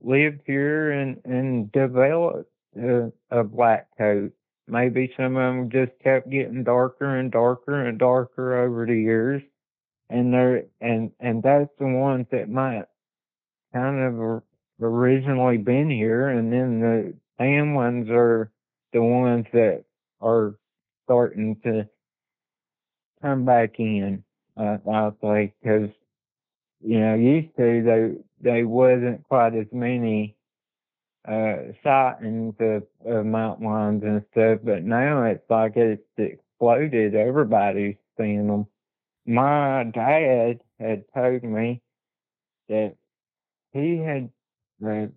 [0.00, 2.48] lived here and and developed
[2.80, 4.32] uh, a black coat.
[4.68, 9.42] Maybe some of them just kept getting darker and darker and darker over the years,
[10.08, 12.84] and they're and and that's the ones that might
[13.72, 14.42] kind of
[14.80, 18.52] originally been here, and then the tan ones are
[18.92, 19.84] the ones that
[20.24, 20.54] are
[21.04, 21.88] starting to
[23.22, 24.24] come back in.
[24.56, 25.90] Uh, I think because
[26.80, 27.82] you know used to
[28.40, 30.36] they they wasn't quite as many
[31.26, 37.14] uh sightings of, of mountain lions and stuff, but now it's like it's exploded.
[37.14, 38.66] Everybody's seeing them.
[39.26, 41.80] My dad had told me
[42.68, 42.94] that
[43.72, 44.30] he had
[44.80, 45.12] read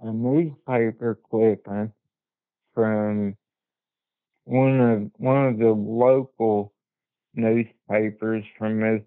[0.00, 1.92] a newspaper clipping
[2.74, 3.36] from
[4.46, 6.72] one of one of the local
[7.34, 9.02] newspapers from this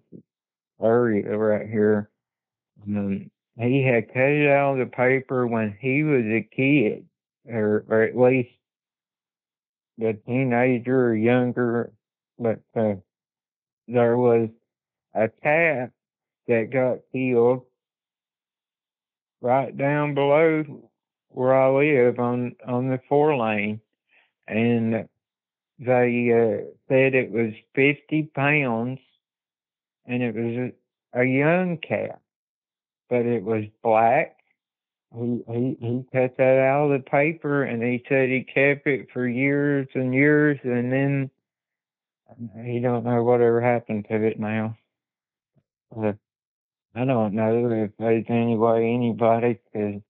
[0.80, 2.10] area right here.
[2.86, 7.06] Um, he had cut it out of the paper when he was a kid,
[7.46, 8.50] or, or at least
[10.02, 11.92] a teenager or younger.
[12.38, 12.94] But uh,
[13.88, 14.48] there was
[15.14, 15.90] a cat
[16.48, 17.64] that got killed
[19.40, 20.64] right down below
[21.28, 23.80] where I live on on the four lane,
[24.46, 25.08] and
[25.80, 29.00] they uh, said it was fifty pounds,
[30.06, 30.72] and it was
[31.14, 32.20] a young cat,
[33.08, 34.36] but it was black.
[35.14, 39.08] He he he cut that out of the paper, and he said he kept it
[39.12, 41.30] for years and years, and then
[42.64, 44.76] he don't know whatever happened to it now.
[45.96, 46.12] Uh,
[46.94, 50.02] I don't know if there's any way anybody could.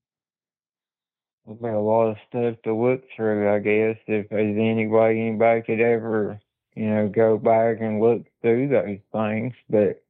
[1.47, 3.97] There's got a lot of stuff to look through, I guess.
[4.07, 6.41] If there's any way anybody could ever,
[6.74, 10.03] you know, go back and look through those things, but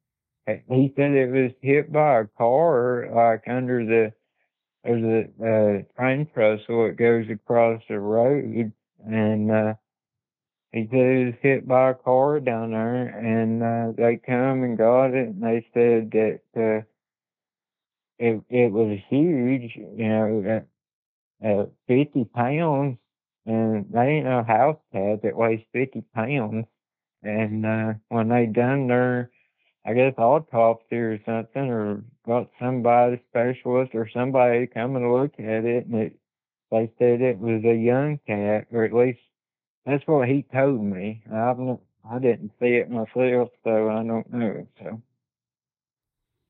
[0.45, 4.13] he said it was hit by a car, like under the
[4.83, 8.71] there's a uh, train trestle that goes across the road,
[9.05, 9.73] and uh,
[10.71, 14.77] he said it was hit by a car down there, and uh, they come and
[14.77, 16.83] got it, and they said that uh,
[18.17, 20.65] it it was huge, you know,
[21.43, 22.97] uh, uh, 50 pounds,
[23.45, 26.65] and they ain't no house cat that weighs 50 pounds,
[27.23, 29.31] and uh, when they done their
[29.85, 35.65] I guess autopsy or something, or got somebody specialist or somebody come and look at
[35.65, 36.19] it, and it,
[36.69, 39.19] they said it was a young cat, or at least
[39.85, 41.23] that's what he told me.
[41.33, 41.79] I've not,
[42.09, 44.67] I didn't see it myself, so I don't know.
[44.79, 45.01] So.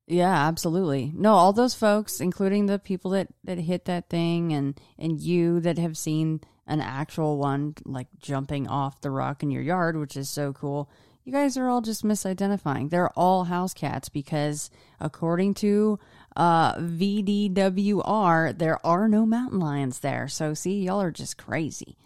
[0.06, 1.12] Yeah, absolutely.
[1.14, 5.60] No, all those folks, including the people that that hit that thing, and and you
[5.60, 10.16] that have seen an actual one like jumping off the rock in your yard, which
[10.16, 10.90] is so cool
[11.24, 12.90] you guys are all just misidentifying.
[12.90, 15.98] They're all house cats because, according to
[16.36, 20.26] uh, VDWR, there are no mountain lions there.
[20.26, 21.96] So, see, y'all are just crazy.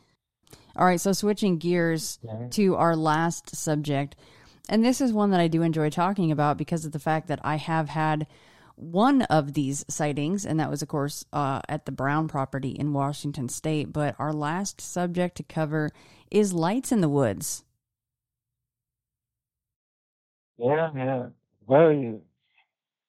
[0.76, 2.18] All right, so switching gears
[2.50, 4.16] to our last subject.
[4.68, 7.40] And this is one that I do enjoy talking about because of the fact that
[7.44, 8.26] I have had
[8.74, 12.92] one of these sightings, and that was, of course, uh, at the Brown property in
[12.92, 13.92] Washington state.
[13.92, 15.90] But our last subject to cover
[16.30, 17.64] is lights in the woods.
[20.58, 21.26] Yeah, yeah.
[21.66, 22.20] Well, it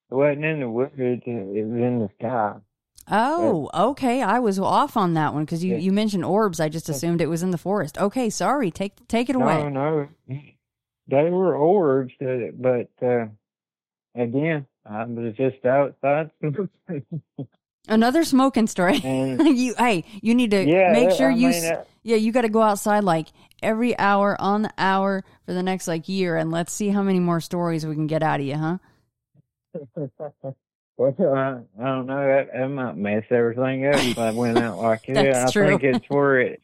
[0.10, 2.56] wasn't in the woods; it was in the sky.
[3.10, 4.22] Oh, okay.
[4.22, 5.80] I was off on that one because you, yeah.
[5.80, 6.60] you mentioned orbs.
[6.60, 7.98] I just assumed it was in the forest.
[7.98, 8.70] Okay, sorry.
[8.70, 9.64] Take take it away.
[9.70, 10.48] No, no,
[11.08, 13.28] they were orbs, but uh,
[14.16, 16.32] again, I was just outside.
[17.88, 18.98] Another smoking story.
[19.04, 22.42] you hey, you need to yeah, make sure I you mean, uh, yeah, you got
[22.42, 23.28] to go outside like
[23.62, 27.20] every hour on the hour for the next like year and let's see how many
[27.20, 28.78] more stories we can get out of you, huh?
[30.98, 32.28] well, I, I don't know.
[32.28, 35.48] That, that might mess everything up if I went out like that.
[35.48, 35.68] I true.
[35.68, 36.62] think it's where it.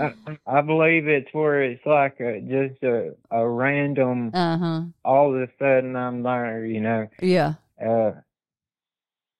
[0.00, 4.30] I, I believe it's where it's like a, just a a random.
[4.34, 4.82] Uh-huh.
[5.04, 6.64] All of a sudden, I'm there.
[6.64, 7.08] You know.
[7.20, 7.54] Yeah.
[7.80, 8.12] Uh,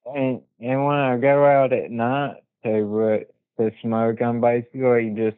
[0.07, 5.37] and and when I go out at night to uh, to smoke, I'm basically just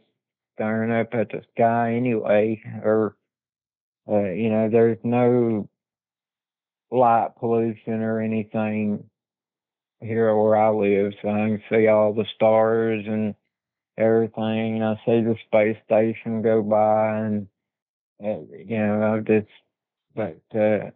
[0.54, 3.16] staring up at the sky anyway, or
[4.08, 5.68] uh, you know, there's no
[6.90, 9.04] light pollution or anything
[10.00, 13.34] here where I live, so I can see all the stars and
[13.98, 14.82] everything.
[14.82, 17.46] I see the space station go by, and
[18.24, 19.48] uh, you know, I just
[20.14, 20.90] but uh,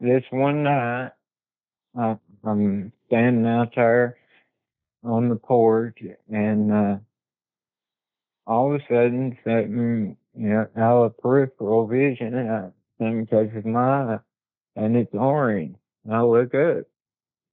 [0.00, 1.12] this one night.
[1.98, 4.16] Uh, I'm standing out there
[5.04, 5.98] on the porch
[6.30, 6.96] and uh
[8.46, 14.14] all of a sudden something you know out of peripheral vision uh, something touches my
[14.14, 14.18] eye
[14.76, 15.76] and it's orange.
[16.10, 16.84] I look up.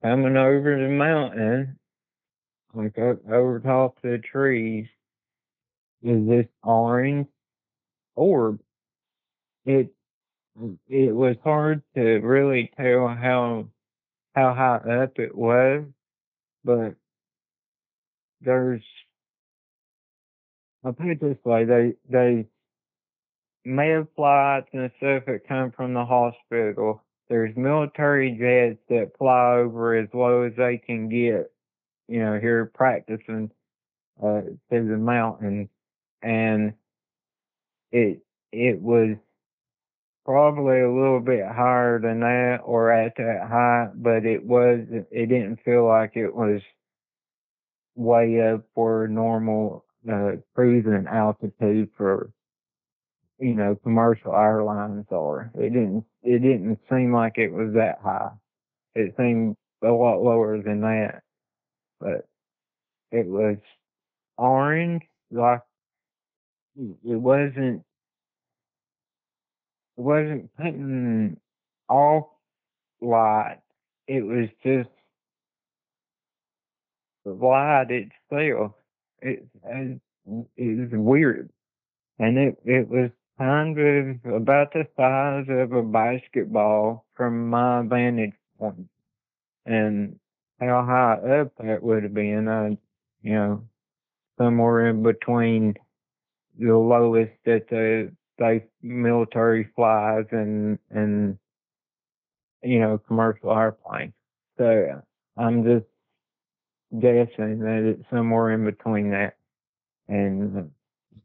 [0.04, 1.80] Coming over the mountain,
[2.74, 4.88] like over top the trees,
[6.04, 7.28] is this orange
[8.16, 8.60] orb.
[9.66, 9.94] It
[10.90, 13.70] it was hard to really tell how
[14.36, 15.86] how high up it was,
[16.66, 16.96] but
[18.42, 18.84] there's
[20.86, 22.48] I'll put it this way, they they
[23.66, 27.04] may have flights and stuff that come from the hospital.
[27.30, 31.53] There's military jets that fly over as low as they can get,
[32.08, 33.52] you know, here practicing
[34.24, 35.70] uh to the mountains
[36.22, 36.74] and
[37.92, 38.22] it
[38.52, 39.18] it was
[40.26, 45.28] probably a little bit higher than that or at that height, but it was it
[45.28, 46.62] didn't feel like it was
[47.96, 52.32] way up for normal uh, cruising altitude for
[53.40, 55.52] you know commercial airlines are.
[55.56, 58.32] It didn't it didn't seem like it was that high.
[58.96, 61.24] It seemed a lot lower than that,
[62.04, 62.28] but
[63.12, 63.58] it was
[64.38, 65.62] orange like
[66.80, 67.84] mm, it wasn't
[69.98, 71.38] it wasn't putting
[71.90, 72.28] off
[73.02, 73.60] light.
[74.08, 74.90] It was just
[77.26, 78.74] the light itself.
[79.22, 81.50] It, it, mm, it was weird.
[82.20, 88.34] And it, it was kind of about the size of a basketball from my vantage
[88.60, 88.90] point.
[89.66, 90.20] And
[90.60, 92.78] how high up that would have been, I,
[93.22, 93.64] you know,
[94.38, 95.76] somewhere in between
[96.58, 101.38] the lowest that the state military flies and, and,
[102.64, 104.14] you know, commercial airplanes.
[104.58, 105.02] So
[105.38, 105.86] I'm just
[107.00, 109.36] guessing that it's somewhere in between that.
[110.08, 110.70] And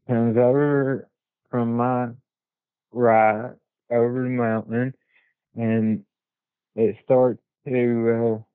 [0.07, 1.09] comes over
[1.51, 2.09] from my
[2.93, 3.53] right
[3.91, 4.95] over the mountain
[5.57, 6.05] and
[6.77, 8.48] it starts to, uh,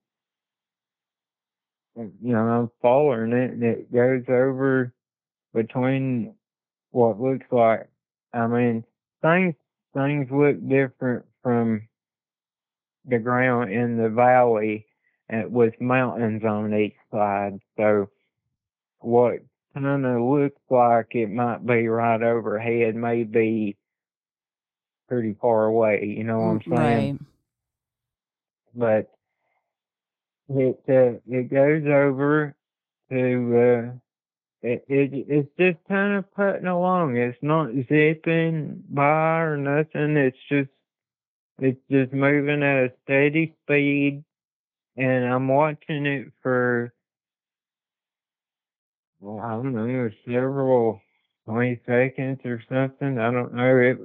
[1.96, 4.94] you know, I'm following it and it goes over
[5.54, 6.34] between
[6.92, 7.88] what looks like,
[8.34, 8.84] I mean,
[9.22, 9.56] things,
[9.94, 11.88] things look different from
[13.06, 14.86] the ground in the valley
[15.30, 17.60] and with mountains on each side.
[17.78, 18.10] So
[19.00, 19.40] what
[19.74, 23.78] kind of looks like it might be right overhead may be
[25.10, 26.06] pretty far away.
[26.18, 27.10] You know what I'm mm, saying?
[27.10, 27.20] Right.
[28.76, 29.13] But
[30.56, 32.56] it uh, it goes over
[33.12, 33.98] to uh,
[34.62, 37.18] it, it it's just kind of putting along.
[37.18, 40.18] It's not zipping by or nothing.
[40.18, 40.70] It's just
[41.60, 44.24] it's just moving at a steady speed,
[44.98, 46.94] and I'm watching it for
[49.20, 51.02] well, I don't know, several
[51.46, 53.20] twenty seconds or something.
[53.20, 53.78] I don't know.
[53.78, 54.00] It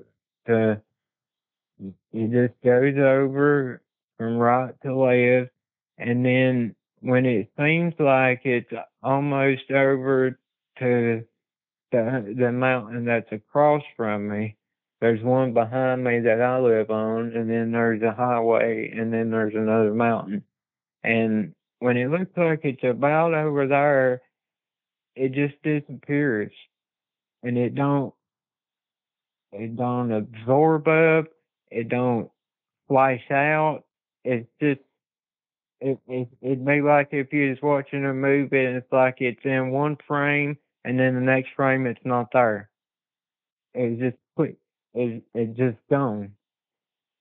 [0.49, 0.77] uh,
[2.13, 3.83] it just goes over
[4.17, 5.53] from right to left,
[5.99, 8.71] and then when it seems like it's
[9.03, 10.39] almost over
[10.79, 11.25] to
[11.93, 14.57] the the mountain that's across from me,
[15.01, 19.31] there's one behind me that I live on, and then there's a highway, and then
[19.31, 20.45] there's another mountain.
[21.03, 24.23] And when it looks like it's about over there,
[25.15, 26.53] it just disappears,
[27.43, 28.15] and it don't
[29.53, 31.27] it don't absorb up,
[31.71, 32.31] it don't
[32.89, 33.85] flash out.
[34.25, 34.81] It's just
[35.81, 39.45] it it it'd be like if you was watching a movie and it's like it's
[39.45, 42.71] in one frame and then the next frame it's not there.
[43.75, 44.57] It's just quick.
[44.95, 46.33] It it just gone.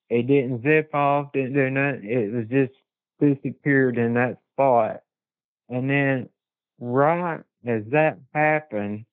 [0.09, 2.09] It didn't zip off, didn't do nothing.
[2.09, 2.73] It was just
[3.19, 5.01] disappeared in that spot.
[5.69, 6.29] And then
[6.79, 9.05] right as that happened,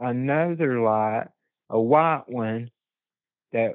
[0.00, 1.28] another light,
[1.68, 2.70] a white one
[3.52, 3.74] that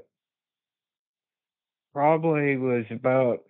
[1.94, 3.44] probably was about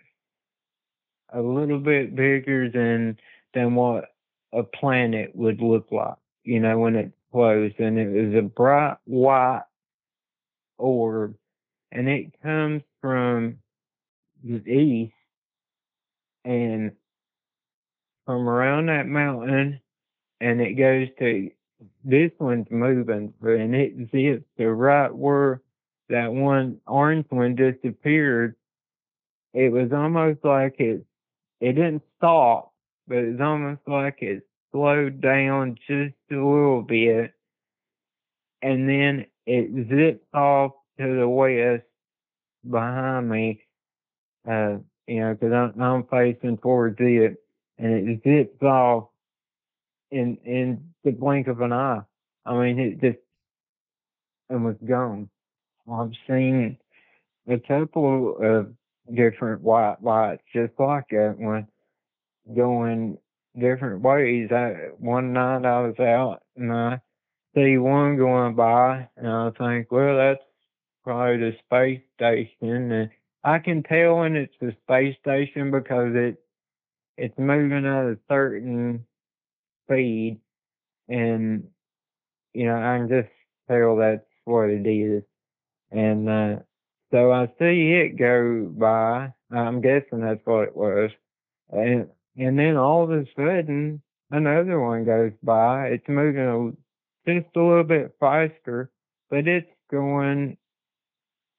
[1.34, 3.18] a little bit bigger than
[3.54, 4.06] than what
[4.54, 7.80] a planet would look like, you know, when it closed.
[7.80, 9.64] And it was a bright white
[10.78, 11.36] orb,
[11.92, 13.58] and it comes from
[14.44, 15.14] the east
[16.46, 16.92] and
[18.26, 19.82] from around that mountain,
[20.42, 21.50] and it goes to
[22.04, 25.62] this one's moving, and it zips to right where
[26.10, 28.56] that one orange one disappeared.
[29.54, 31.06] It was almost like it
[31.60, 32.74] it didn't stop,
[33.08, 37.34] but it's almost like it slowed down just a little bit,
[38.62, 41.84] and then it zipped off to the west
[42.70, 43.64] behind me.
[44.48, 44.78] Uh,
[45.08, 47.38] you know, because I'm, I'm facing towards it,
[47.78, 49.10] and it zips off
[50.12, 52.02] in in the blink of an eye.
[52.46, 53.20] I mean, it just
[54.50, 55.30] and was gone.
[55.92, 56.78] I've seen
[57.48, 58.74] a couple of
[59.14, 61.68] different white lights just like that one
[62.56, 63.18] going
[63.60, 64.52] different ways.
[64.52, 67.02] I, one night I was out and I
[67.56, 70.44] see one going by and I think, well, that's
[71.04, 72.92] probably the space station.
[72.92, 73.10] And
[73.44, 76.38] I can tell when it's the space station because it
[77.18, 79.06] it's moving at a certain
[79.86, 80.40] speed
[81.10, 81.64] and
[82.54, 83.30] you know, I can just
[83.70, 85.24] tell that's what it is.
[85.92, 86.56] And uh
[87.12, 89.34] so I see it go by.
[89.52, 91.12] I'm guessing that's what it was.
[91.72, 92.08] And
[92.38, 94.02] and then all of a sudden
[94.32, 95.88] another one goes by.
[95.88, 96.78] It's moving
[97.28, 98.90] a, just a little bit faster,
[99.30, 100.58] but it's going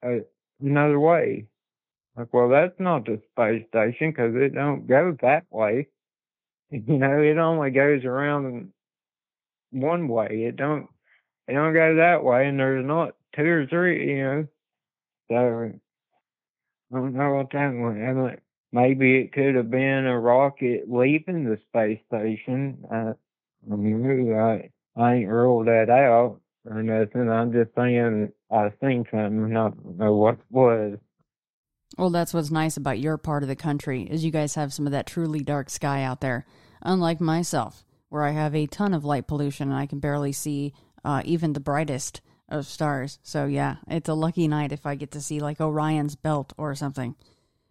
[0.04, 0.20] uh,
[0.60, 1.46] another way.
[2.16, 5.88] Like, well, that's not the space station because it don't go that way.
[6.70, 8.72] You know, it only goes around
[9.70, 10.44] one way.
[10.46, 10.86] It don't,
[11.46, 14.10] it don't go that way, and there's not two or three.
[14.10, 14.46] You know,
[15.28, 15.72] so
[16.92, 18.38] I don't know what that one.
[18.70, 22.84] Maybe it could have been a rocket leaving the space station.
[22.90, 23.12] I,
[23.70, 27.30] I, mean, I, I ain't ruled that out or nothing.
[27.30, 29.56] I'm just saying I seen something.
[29.56, 30.98] I don't know what it was.
[31.96, 34.86] Well, that's what's nice about your part of the country is you guys have some
[34.86, 36.44] of that truly dark sky out there.
[36.82, 40.74] Unlike myself, where I have a ton of light pollution and I can barely see
[41.04, 43.18] uh, even the brightest of stars.
[43.22, 46.74] So yeah, it's a lucky night if I get to see like Orion's belt or
[46.74, 47.14] something.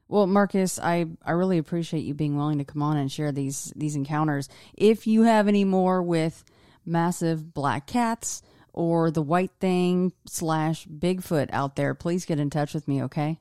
[0.10, 3.74] Well, Marcus, I, I really appreciate you being willing to come on and share these
[3.76, 4.48] these encounters.
[4.74, 6.46] If you have any more with
[6.86, 8.42] massive black cats
[8.72, 13.40] or the white thing slash Bigfoot out there, please get in touch with me, okay?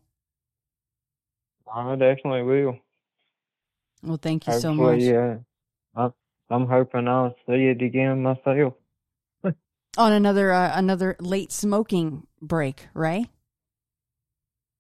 [1.73, 2.79] I definitely will.
[4.03, 5.01] Well, thank you so much.
[5.01, 5.39] Yeah,
[5.95, 6.11] I,
[6.51, 8.75] I'm hoping I'll see it again myself.
[9.99, 13.29] On another uh, another late smoking break, right?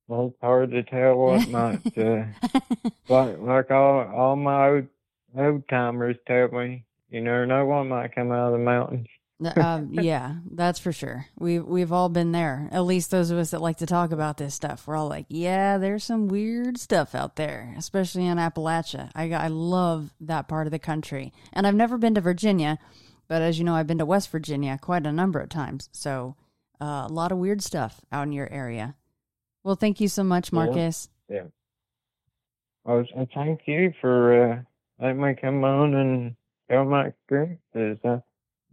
[0.08, 1.98] Well, it's hard to tell what might.
[1.98, 2.24] Uh,
[3.08, 4.86] like like all all my old
[5.36, 9.08] old timers tell me, you never know what might come out of the mountains.
[9.56, 11.26] um, yeah, that's for sure.
[11.38, 12.68] We've we've all been there.
[12.72, 14.86] At least those of us that like to talk about this stuff.
[14.86, 19.10] We're all like, yeah, there's some weird stuff out there, especially in Appalachia.
[19.14, 22.78] I I love that part of the country, and I've never been to Virginia,
[23.28, 25.88] but as you know, I've been to West Virginia quite a number of times.
[25.92, 26.36] So
[26.80, 28.96] uh, a lot of weird stuff out in your area.
[29.64, 31.08] Well, thank you so much, Marcus.
[31.28, 31.44] Yeah.
[32.84, 33.04] Well,
[33.34, 34.58] thank you for uh,
[35.00, 36.36] letting me come on and
[36.70, 37.98] tell my experiences.
[38.04, 38.22] I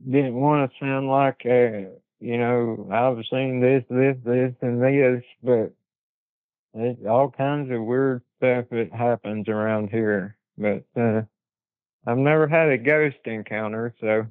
[0.09, 1.89] didn't want to sound like, uh,
[2.19, 5.73] you know, I've seen this, this, this, and this, but
[6.75, 10.37] there's all kinds of weird stuff that happens around here.
[10.57, 11.23] But uh,
[12.05, 14.27] I've never had a ghost encounter, so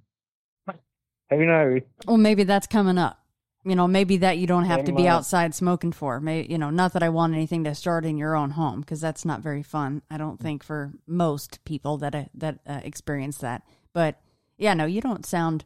[1.37, 1.81] who knows?
[2.07, 3.19] Well, maybe that's coming up.
[3.65, 5.11] You know, maybe that you don't have to be might.
[5.11, 6.19] outside smoking for.
[6.19, 9.01] Maybe you know, not that I want anything to start in your own home because
[9.01, 10.03] that's not very fun.
[10.11, 13.63] I don't think for most people that uh, that uh, experience that.
[13.93, 14.21] But
[14.59, 15.65] yeah, no, you don't sound,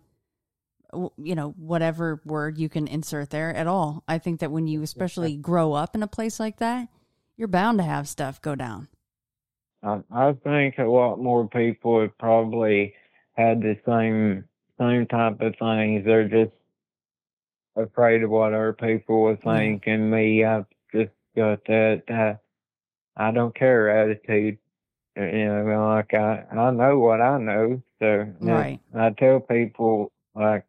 [0.92, 4.04] you know, whatever word you can insert there at all.
[4.06, 6.88] I think that when you especially grow up in a place like that,
[7.38, 8.88] you're bound to have stuff go down.
[9.82, 12.94] I, I think a lot more people have probably
[13.32, 14.44] had the same
[14.78, 16.04] same type of things.
[16.04, 16.52] They're just
[17.76, 22.34] afraid of what other people will think, and me, I've just got that uh,
[23.16, 24.58] I don't care attitude.
[25.18, 28.80] Uh, You know, like I I know what I know, so Right.
[28.94, 30.64] I tell people like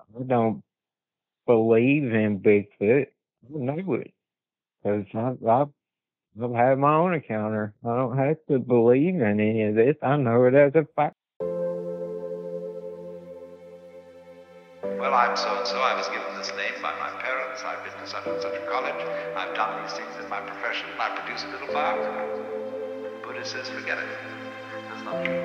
[0.00, 0.62] I don't
[1.46, 3.06] believe in Bigfoot.
[3.08, 4.12] I know it
[4.82, 5.66] because I, I
[6.42, 7.74] I've had my own encounter.
[7.84, 9.96] I don't have to believe in any of this.
[10.02, 11.16] I know it as a fact.
[14.82, 15.78] Well, I'm so and so.
[15.78, 17.62] I was given this name by my parents.
[17.64, 18.98] I've been to such and such a college.
[19.36, 20.86] I've done these things in my profession.
[20.98, 22.42] I produce a little biography.
[23.22, 24.08] Buddha says, forget it.
[24.90, 25.38] That's not true.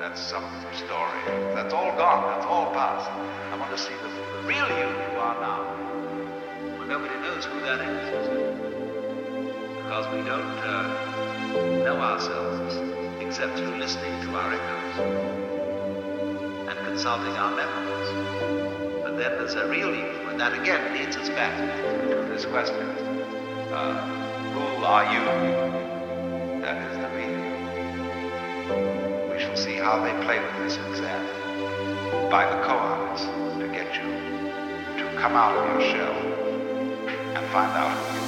[0.00, 0.42] That's some
[0.74, 1.22] story.
[1.54, 2.26] That's all gone.
[2.34, 3.08] That's all past.
[3.08, 4.10] I want to see the,
[4.42, 5.62] real you you are now.
[6.76, 8.28] Well, nobody knows who that is.
[9.78, 12.74] Because we don't uh, know ourselves
[13.22, 15.53] except through listening to our echoes
[16.94, 18.08] and consulting our memories.
[19.02, 21.64] But then there's a real you, and that again leads us back to
[22.32, 22.86] this question.
[23.72, 24.06] Uh,
[24.52, 25.24] who are you?
[26.62, 27.42] That is the real.
[29.32, 31.26] We shall see how they play with this exam
[32.30, 33.26] by the koans
[33.58, 34.08] to get you
[35.02, 36.14] to come out of your shell
[37.34, 38.23] and find out who you are.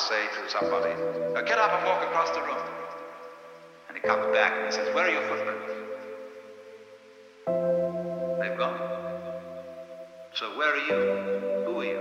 [0.00, 0.94] Will say to somebody,
[1.34, 2.56] "Now get up and walk across the room.
[3.88, 5.72] And he comes back and he says, Where are your footprints?
[8.40, 8.78] They've gone.
[10.32, 10.96] So where are you?
[11.66, 12.00] Who are you?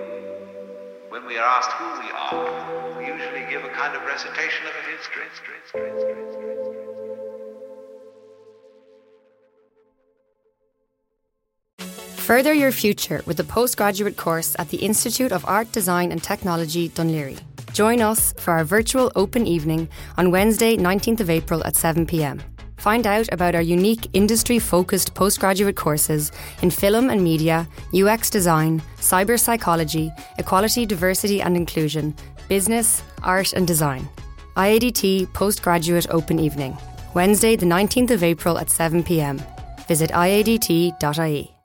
[1.09, 4.73] When we are asked who we are, we usually give a kind of recitation of
[4.79, 5.25] a history.
[5.33, 6.39] history, history, history.
[12.29, 16.87] Further your future with the postgraduate course at the Institute of Art, Design and Technology,
[16.87, 17.48] Dún Laoghaire.
[17.73, 22.41] Join us for our virtual open evening on Wednesday, 19th of April at 7 pm.
[22.77, 26.31] Find out about our unique industry focused postgraduate courses
[26.61, 32.15] in film and media, UX design, cyber psychology, equality, diversity and inclusion,
[32.47, 34.07] business, art and design.
[34.55, 36.77] IADT Postgraduate Open Evening,
[37.13, 39.41] Wednesday, the 19th of April at 7 pm.
[39.87, 41.58] Visit iadt.ie.